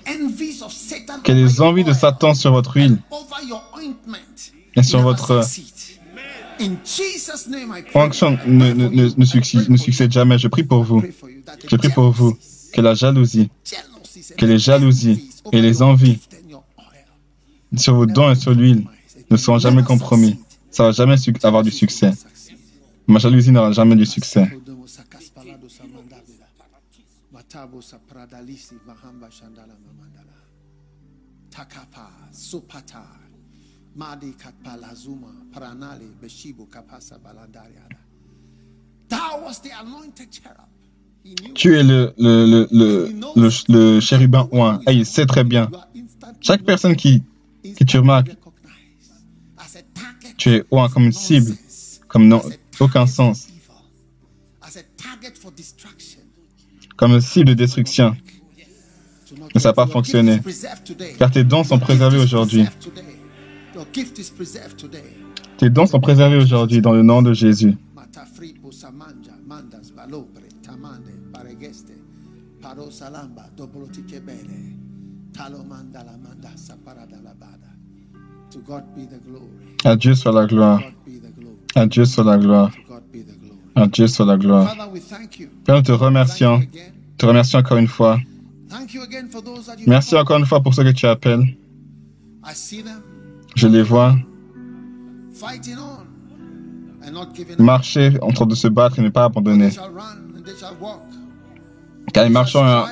[1.24, 2.98] que les envies de Satan sur votre huile
[4.76, 5.44] et sur votre
[7.92, 10.38] fonction ne, ne, ne, ne, succède, ne succède jamais.
[10.38, 11.04] Je prie pour vous.
[11.70, 12.38] Je prie pour vous
[12.74, 13.50] que la jalousie,
[14.38, 16.20] que les jalousies et les envies
[17.78, 18.86] sur vos dons et sur l'huile
[19.30, 20.40] ne seront jamais compromis.
[20.72, 22.12] Ça va jamais avoir du succès.
[23.08, 24.50] Ma jalousie n'aura jamais du succès.
[41.53, 44.80] Tu es le, le, le, le, le chérubin oint.
[44.88, 45.72] Et il sait très bien.
[46.41, 47.23] Chaque personne qui,
[47.63, 48.35] qui tu remarques,
[50.38, 51.55] tu es comme une cible,
[52.07, 52.41] comme non,
[52.80, 53.47] aucun sens.
[56.97, 58.15] Comme cible de destruction.
[59.53, 60.41] Mais ça n'a pas fonctionné.
[61.17, 62.65] Car tes dons sont préservés aujourd'hui.
[65.57, 67.76] Tes dons sont préservés aujourd'hui dans le nom de Jésus.
[79.84, 80.81] À Dieu soit la gloire.
[81.76, 82.72] À Dieu soit la gloire.
[83.76, 84.76] À Dieu soit la gloire.
[85.65, 86.61] Père, nous te remercions.
[87.17, 88.19] Te remercions encore une fois.
[89.88, 91.55] Merci encore une fois pour ce que tu appelles.
[93.56, 94.15] Je les vois
[97.60, 99.69] marcher en train de se battre et ne pas abandonner.
[102.14, 102.86] Car ils marchent en...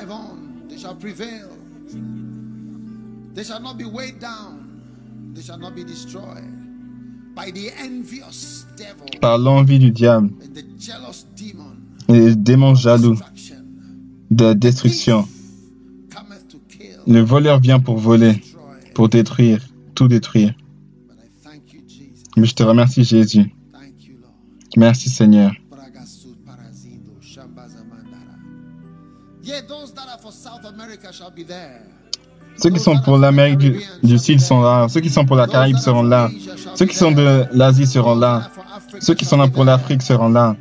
[3.34, 5.32] They shall not be weighed down.
[5.34, 6.54] They shall not be destroyed
[9.20, 10.30] par l'envie du diable
[12.08, 13.16] et les démons jaloux
[14.30, 15.26] de la destruction.
[17.06, 18.42] Le voleur vient pour voler,
[18.94, 19.60] pour détruire,
[19.94, 20.54] tout détruire.
[22.36, 23.54] Mais je te remercie Jésus.
[24.76, 25.52] Merci Seigneur.
[32.56, 33.58] Ceux qui sont pour l'Amérique
[34.02, 34.88] du, Sud sont là.
[34.88, 36.30] Ceux qui sont pour la Caraïbe seront là.
[36.74, 38.50] Ceux qui sont de l'Asie seront là.
[39.00, 40.56] Ceux qui sont là pour l'Afrique seront là.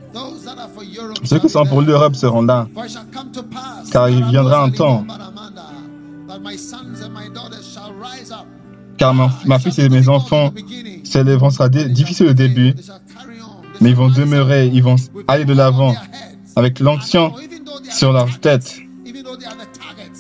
[1.23, 2.67] Ceux qui sont pour l'Europe seront là.
[3.91, 5.05] Car il viendra un temps.
[8.97, 10.53] Car ma, fille et mes enfants
[11.03, 11.49] s'élèveront.
[11.49, 12.73] Sera difficile au début.
[13.81, 14.67] Mais ils vont demeurer.
[14.67, 14.95] Ils vont
[15.27, 15.95] aller de l'avant.
[16.55, 17.33] Avec l'onction
[17.89, 18.79] sur leur tête.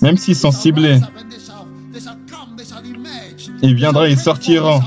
[0.01, 0.99] Même s'ils sont ciblés.
[3.61, 4.81] Ils viendront, ils sortiront.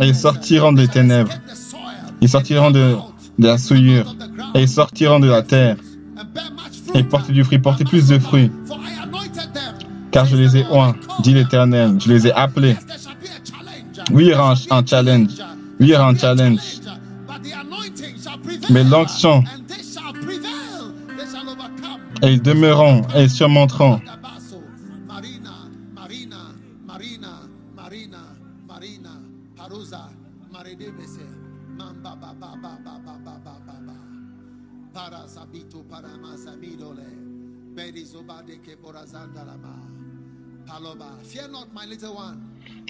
[0.00, 1.32] Et ils sortiront des ténèbres.
[2.20, 2.96] Ils sortiront de
[3.38, 4.14] la souillure.
[4.54, 5.76] Et sortiront de la terre.
[6.94, 8.50] Et porter du fruit, porter plus de fruits.
[10.10, 11.98] Car je les ai oints, dit l'Éternel.
[12.00, 12.76] Je les ai appelés.
[14.12, 15.30] Oui, il y aura un, challenge.
[15.80, 16.60] Oui, il y challenge.
[18.70, 19.42] Mais l'onction
[22.22, 24.00] et ils demeureront et surmonteront.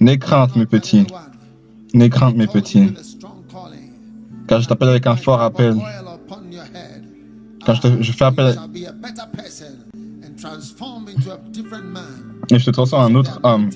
[0.01, 1.07] N'aie crainte, mes petits.
[1.93, 2.93] N'aie crainte, mes petits.
[4.47, 5.77] Car je t'appelle avec un fort appel.
[7.65, 8.59] Quand je, te, je fais appel
[12.51, 13.71] et je te transforme en un autre homme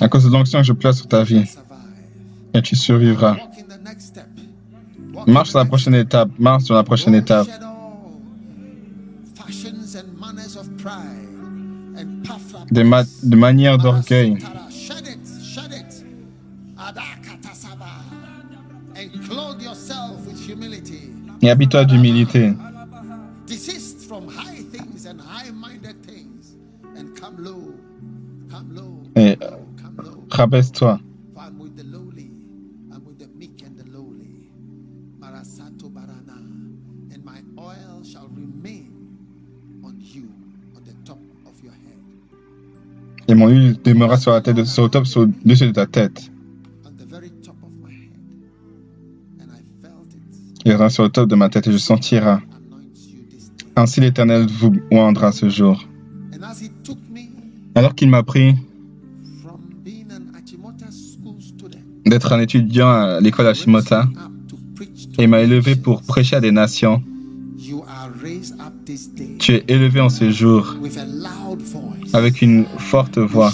[0.00, 1.44] à cause de l'onction que je place sur ta vie.
[2.54, 3.36] Et tu survivras.
[5.26, 6.30] Marche sur la prochaine étape.
[6.38, 7.48] Marche sur la prochaine étape.
[12.72, 14.38] Ma de manières d'orgueil.
[21.42, 22.54] et habite-toi d'humilité.
[30.30, 31.00] Rabaisse-toi.
[43.28, 46.30] Et mon huile demeura sur la tête, sur le top, sur dessus de ta tête.
[50.64, 52.36] Il viendra sur le top de ma tête et je sentirai.
[53.76, 55.86] Ainsi l'Éternel vous oindra ce jour.
[57.74, 58.54] Alors qu'il m'a pris
[62.06, 64.08] d'être un étudiant à l'école Hashimota
[65.18, 67.02] et m'a élevé pour prêcher à des nations,
[69.38, 70.76] tu es élevé en ce jour
[72.14, 73.52] avec une forte voix.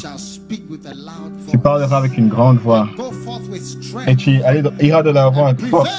[1.48, 2.88] Tu parleras avec une grande voix.
[4.06, 4.40] Et tu
[4.80, 5.90] iras de la voix avec force.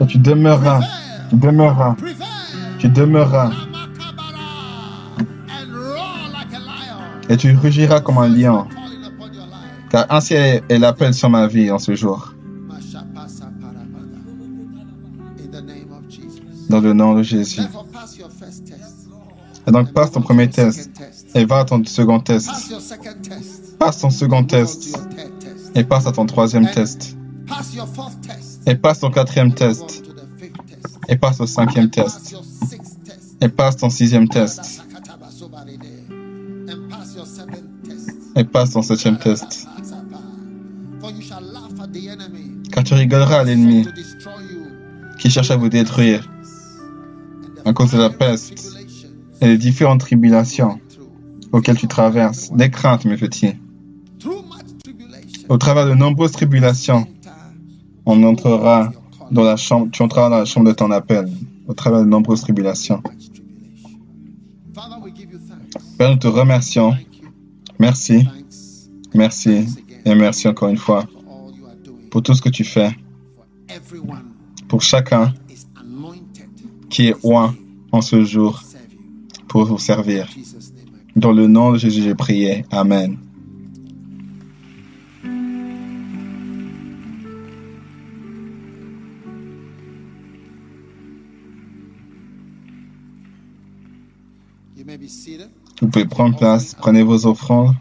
[0.00, 0.80] Et tu demeureras.
[1.30, 1.96] Tu demeureras.
[2.78, 3.50] Tu demeureras.
[7.28, 8.66] Et tu rugiras comme un lion.
[9.90, 12.34] Car ainsi est l'appel sur ma vie en ce jour.
[16.68, 17.62] Dans le nom de Jésus.
[19.66, 20.90] Et donc passe ton premier test
[21.36, 22.48] et va à ton second test.
[23.78, 24.98] Passe ton second test.
[25.74, 27.16] et passe à ton troisième test.
[28.66, 30.02] Et passe ton quatrième test.
[31.08, 32.34] et passe au cinquième test.
[33.42, 34.82] Et passe ton sixième test.
[38.34, 39.68] Et passe ton septième test.
[42.72, 43.86] Car tu rigoleras à l'ennemi
[45.18, 46.30] qui cherche à vous détruire
[47.66, 48.74] à cause de la peste
[49.40, 50.80] et les différentes tribulations
[51.52, 53.54] auxquelles tu traverses, des craintes, mes petits.
[55.48, 57.06] Au travers de nombreuses tribulations,
[58.04, 58.92] on entrera
[59.30, 61.28] dans la chambre, tu entreras dans la chambre de ton appel,
[61.66, 63.02] au travers de nombreuses tribulations.
[65.98, 66.94] Père, nous te remercions.
[67.78, 68.26] Merci,
[69.14, 69.66] merci
[70.04, 71.06] et merci encore une fois
[72.10, 72.96] pour tout ce que tu fais,
[74.68, 75.34] pour chacun
[76.88, 77.54] qui est oint
[77.92, 78.62] en ce jour
[79.48, 80.28] pour vous servir.
[81.16, 82.66] Dans le nom de Jésus, j'ai prié.
[82.70, 83.16] Amen.
[95.80, 97.74] Vous pouvez prendre place, prenez vos offrandes.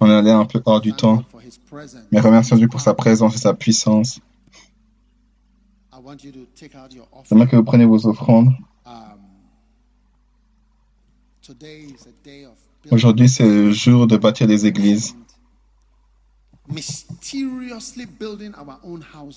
[0.00, 1.22] On est allé un peu hors du temps,
[2.10, 4.20] mais remercions Dieu pour sa présence et sa puissance.
[7.28, 8.52] J'aimerais que vous preniez vos offrandes.
[12.90, 15.14] Aujourd'hui, c'est le jour de bâtir des églises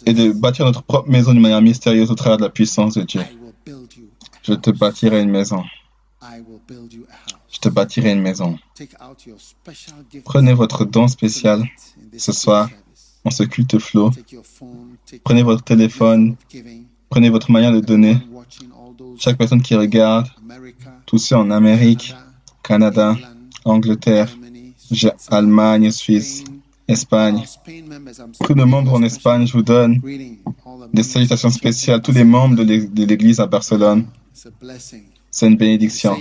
[0.05, 3.03] et de bâtir notre propre maison d'une manière mystérieuse au travers de la puissance de
[3.03, 3.21] Dieu.
[4.43, 5.63] Je te bâtirai une maison.
[7.51, 8.57] Je te bâtirai une maison.
[10.23, 11.63] Prenez votre don spécial
[12.17, 12.69] ce soir
[13.23, 14.11] en ce culte flot.
[15.23, 16.35] Prenez votre téléphone,
[17.09, 18.17] prenez votre manière de donner.
[19.17, 20.27] Chaque personne qui regarde,
[21.11, 22.15] tous ceux en Amérique,
[22.63, 23.17] Canada,
[23.65, 24.29] Angleterre,
[25.29, 26.45] Allemagne, Suisse,
[26.88, 27.43] Espagne.
[28.45, 29.99] Tous les membres en Espagne, je vous donne
[30.93, 32.01] des salutations spéciales.
[32.01, 34.05] Tous les membres de l'Église à Barcelone.
[35.29, 36.17] C'est une bénédiction.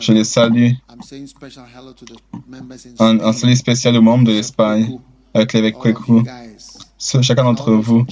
[0.00, 0.72] Je les salue.
[2.98, 4.98] Un, un salut spécial aux membres de l'Espagne,
[5.32, 6.24] avec l'évêque Kweku,
[6.98, 8.04] chacun d'entre vous,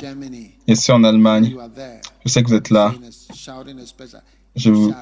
[0.67, 1.55] et ceux en Allemagne.
[2.25, 2.95] Je sais que vous êtes là.
[4.61, 4.93] Je vous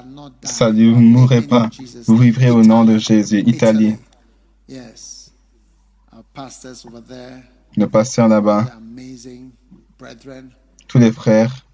[0.41, 1.69] salue, vous ne mourrez pas.
[2.05, 3.43] Vous vivrez au nom de Jésus.
[3.45, 3.97] Italie.
[7.75, 8.67] Le pasteur là-bas.
[10.87, 11.65] Tous les frères.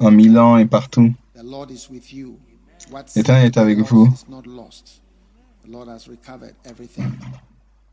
[0.00, 1.14] En Milan et partout.
[3.14, 4.12] L'Éternel est avec vous.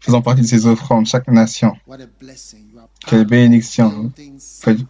[0.00, 1.76] faisant partie de ces offrandes, chaque nation.
[3.06, 4.12] Quelle bénédiction.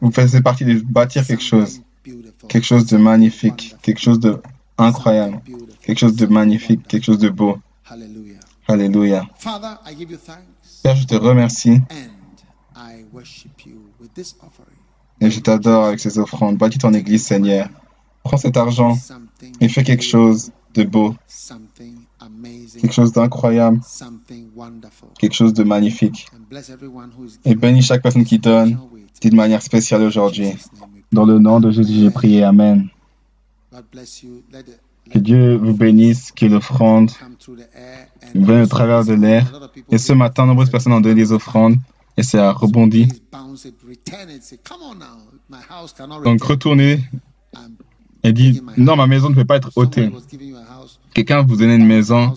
[0.00, 1.82] Vous faites partie de bâtir quelque chose,
[2.48, 4.40] quelque chose de magnifique, quelque chose de
[4.78, 5.40] incroyable,
[5.82, 7.58] quelque chose de magnifique, quelque chose de beau.
[8.68, 9.26] Alléluia.
[10.82, 11.80] Père, je te remercie.
[15.20, 16.56] Et je t'adore avec ces offrandes.
[16.56, 17.68] Bâtis ton Église, Seigneur.
[18.22, 18.96] Prends cet argent
[19.60, 21.14] et fais quelque chose de beau,
[22.80, 23.80] quelque chose d'incroyable,
[25.18, 26.28] quelque chose de magnifique.
[27.44, 28.78] Et bénis chaque personne qui donne
[29.20, 30.52] d'une manière spéciale aujourd'hui.
[31.12, 32.44] Dans le nom de Jésus, j'ai prié.
[32.44, 32.88] Amen.
[35.10, 37.10] Que Dieu vous bénisse, que l'offrande
[38.34, 39.50] vienne au travers de l'air.
[39.90, 41.76] Et ce matin, nombreuses personnes ont donné des offrandes
[42.16, 43.08] et ça a rebondi.
[46.24, 47.00] Donc retournez
[48.22, 50.10] et dites, non, ma maison ne peut pas être ôtée.
[51.14, 52.34] Quelqu'un vous donne une maison.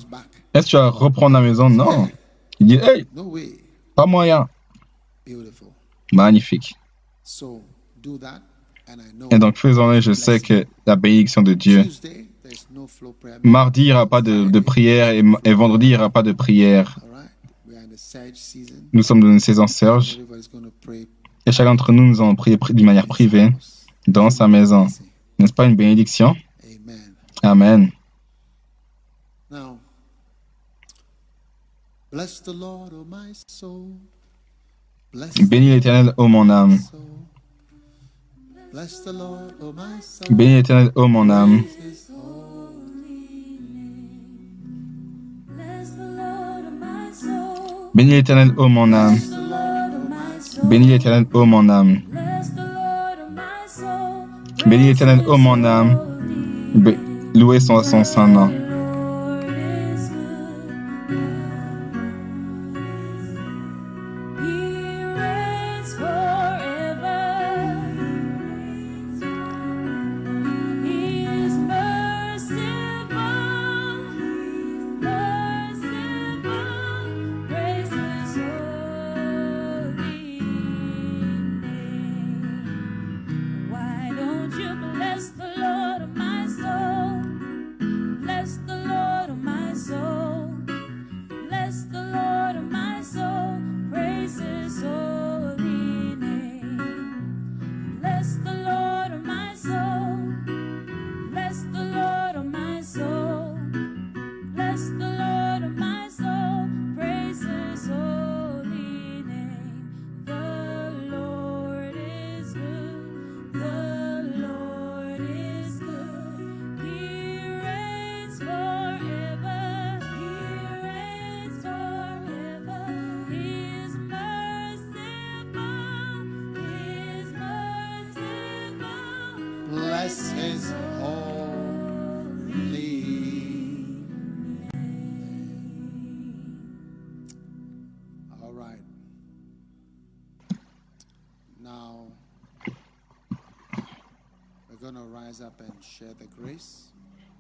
[0.53, 1.69] Est-ce que tu vas reprendre la maison?
[1.69, 2.09] Non.
[2.59, 3.05] Il dit, hey,
[3.95, 4.47] pas moyen.
[6.11, 6.75] Magnifique.
[9.31, 11.85] Et donc faisons-le, je sais que la bénédiction de Dieu.
[13.43, 16.99] Mardi, il n'y aura pas de, prière et, vendredi, il n'y aura pas de prière.
[18.91, 20.19] Nous sommes dans une saison Serge
[21.45, 23.51] et chacun d'entre nous, nous allons prier d'une manière privée
[24.07, 24.87] dans sa maison.
[25.39, 26.35] N'est-ce pas une bénédiction?
[27.41, 27.91] Amen.
[35.49, 36.77] Bénis l'Éternel, ô mon âme.
[40.29, 41.63] Bénis l'Éternel, ô mon âme.
[47.95, 49.17] Bénis l'Éternel, ô mon âme.
[50.63, 52.01] Bénis l'Éternel, ô mon âme.
[54.67, 55.97] Bénis l'Éternel, ô mon âme.
[57.33, 58.62] Louez son, son saint nom.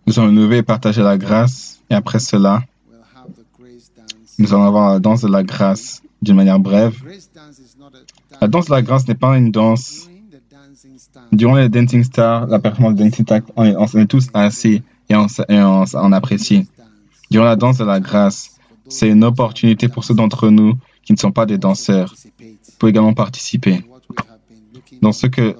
[0.05, 1.81] Nous allons lever et partager la grâce.
[1.89, 2.63] Et après cela,
[4.39, 7.01] nous allons avoir la danse de la grâce d'une manière brève.
[8.41, 10.09] La danse de la grâce n'est pas une danse.
[11.31, 15.27] Durant les Dancing Stars, la performance de Dancing Star, on est, tous assis et on,
[15.49, 16.67] on apprécie.
[17.29, 18.57] Durant la danse de la grâce,
[18.87, 22.13] c'est une opportunité pour ceux d'entre nous qui ne sont pas des danseurs
[22.79, 23.83] pour également participer.
[25.01, 25.55] Dans ce que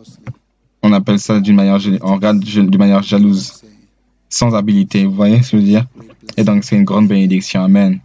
[0.84, 3.64] on appelle ça d'une manière, on regarde d'une manière jalouse,
[4.30, 5.05] sans habilité.
[5.05, 5.85] Vous voyez ce que je veux dire?
[6.38, 7.64] Et donc, c'est une grande bénédiction.
[7.64, 7.99] Amen.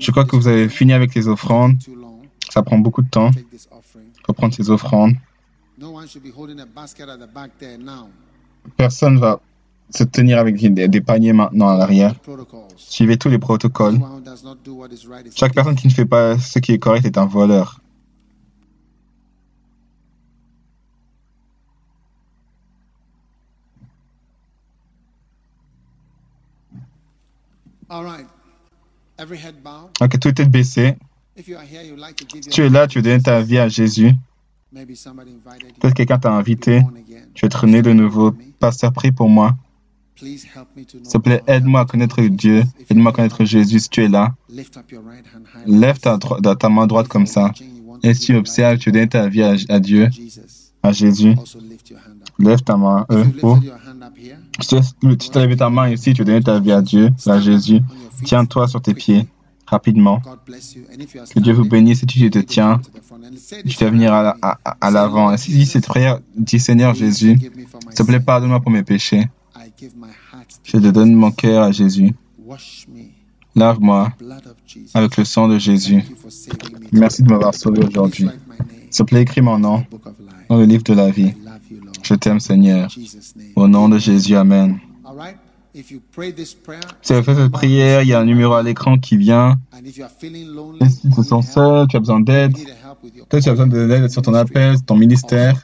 [0.00, 1.76] Je crois que vous avez fini avec les offrandes.
[2.50, 3.30] Ça prend beaucoup de temps
[4.24, 5.14] pour prendre ces offrandes.
[8.76, 9.40] Personne ne va
[9.90, 12.14] se tenir avec des paniers maintenant à l'arrière.
[12.76, 14.00] Suivez tous les protocoles.
[15.36, 17.80] Chaque personne qui ne fait pas ce qui est correct est un voleur.
[30.00, 30.96] Ok, tout est baissé.
[31.36, 34.12] Si tu es là, tu veux donner ta vie à Jésus.
[34.72, 36.82] Peut-être quelqu'un t'a invité.
[37.34, 38.34] Tu veux être né de nouveau.
[38.58, 39.56] Pasteur, prie pour moi.
[40.16, 42.62] S'il te plaît, aide-moi à connaître Dieu.
[42.88, 44.34] Aide-moi à connaître Jésus si tu es là.
[45.66, 47.52] Lève ta, ta main droite comme ça.
[48.02, 50.08] Et si tu observes, tu veux donner ta vie à, Dieu,
[50.82, 51.34] à Jésus.
[52.38, 53.06] Lève ta main.
[53.10, 53.24] Euh.
[54.60, 54.68] Si
[55.30, 57.80] tu as levé ta main ici, tu veux donner ta vie à Dieu, à Jésus,
[58.24, 59.26] tiens-toi sur tes pieds
[59.70, 60.20] rapidement.
[61.32, 62.80] Que Dieu vous bénisse et tu te tiens.
[63.66, 65.32] Tu vas venir à l'avant.
[65.32, 69.28] Et si dis cette prière, dis Seigneur Jésus, s'il te plaît, pardonne-moi pour mes péchés.
[70.64, 72.12] Je te donne mon cœur à Jésus.
[73.54, 74.12] Lave-moi
[74.94, 76.02] avec le sang de Jésus.
[76.92, 78.28] Merci de m'avoir sauvé aujourd'hui.
[78.90, 79.84] S'il te plaît, écris mon nom
[80.48, 81.32] dans le livre de la vie.
[82.02, 82.88] Je t'aime, Seigneur.
[83.56, 84.78] Au nom de Jésus, Amen.
[85.72, 89.58] Si vous avez fait cette prière, il y a un numéro à l'écran qui vient.
[90.80, 92.56] Et si tu te sens seul, tu as besoin d'aide,
[93.28, 95.62] peut-être tu as besoin d'aide sur ton appel, ton ministère,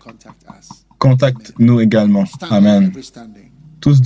[0.99, 2.25] contacte-nous également.
[2.51, 2.93] Amen.
[3.81, 4.01] Tous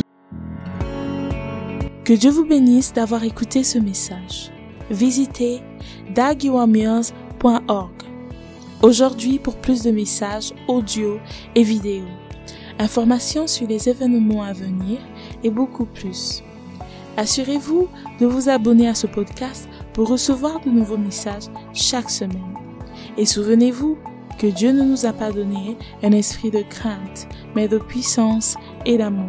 [2.05, 4.51] Que Dieu vous bénisse d'avoir écouté ce message.
[4.91, 5.61] Visitez
[6.15, 7.91] dagiwamias.org
[8.83, 11.19] aujourd'hui pour plus de messages audio
[11.55, 12.05] et vidéo,
[12.81, 14.99] informations sur les événements à venir
[15.45, 16.43] et beaucoup plus.
[17.17, 17.89] Assurez-vous
[18.19, 22.55] de vous abonner à ce podcast pour recevoir de nouveaux messages chaque semaine.
[23.19, 23.99] Et souvenez-vous
[24.39, 28.97] que Dieu ne nous a pas donné un esprit de crainte, mais de puissance et
[28.97, 29.29] d'amour.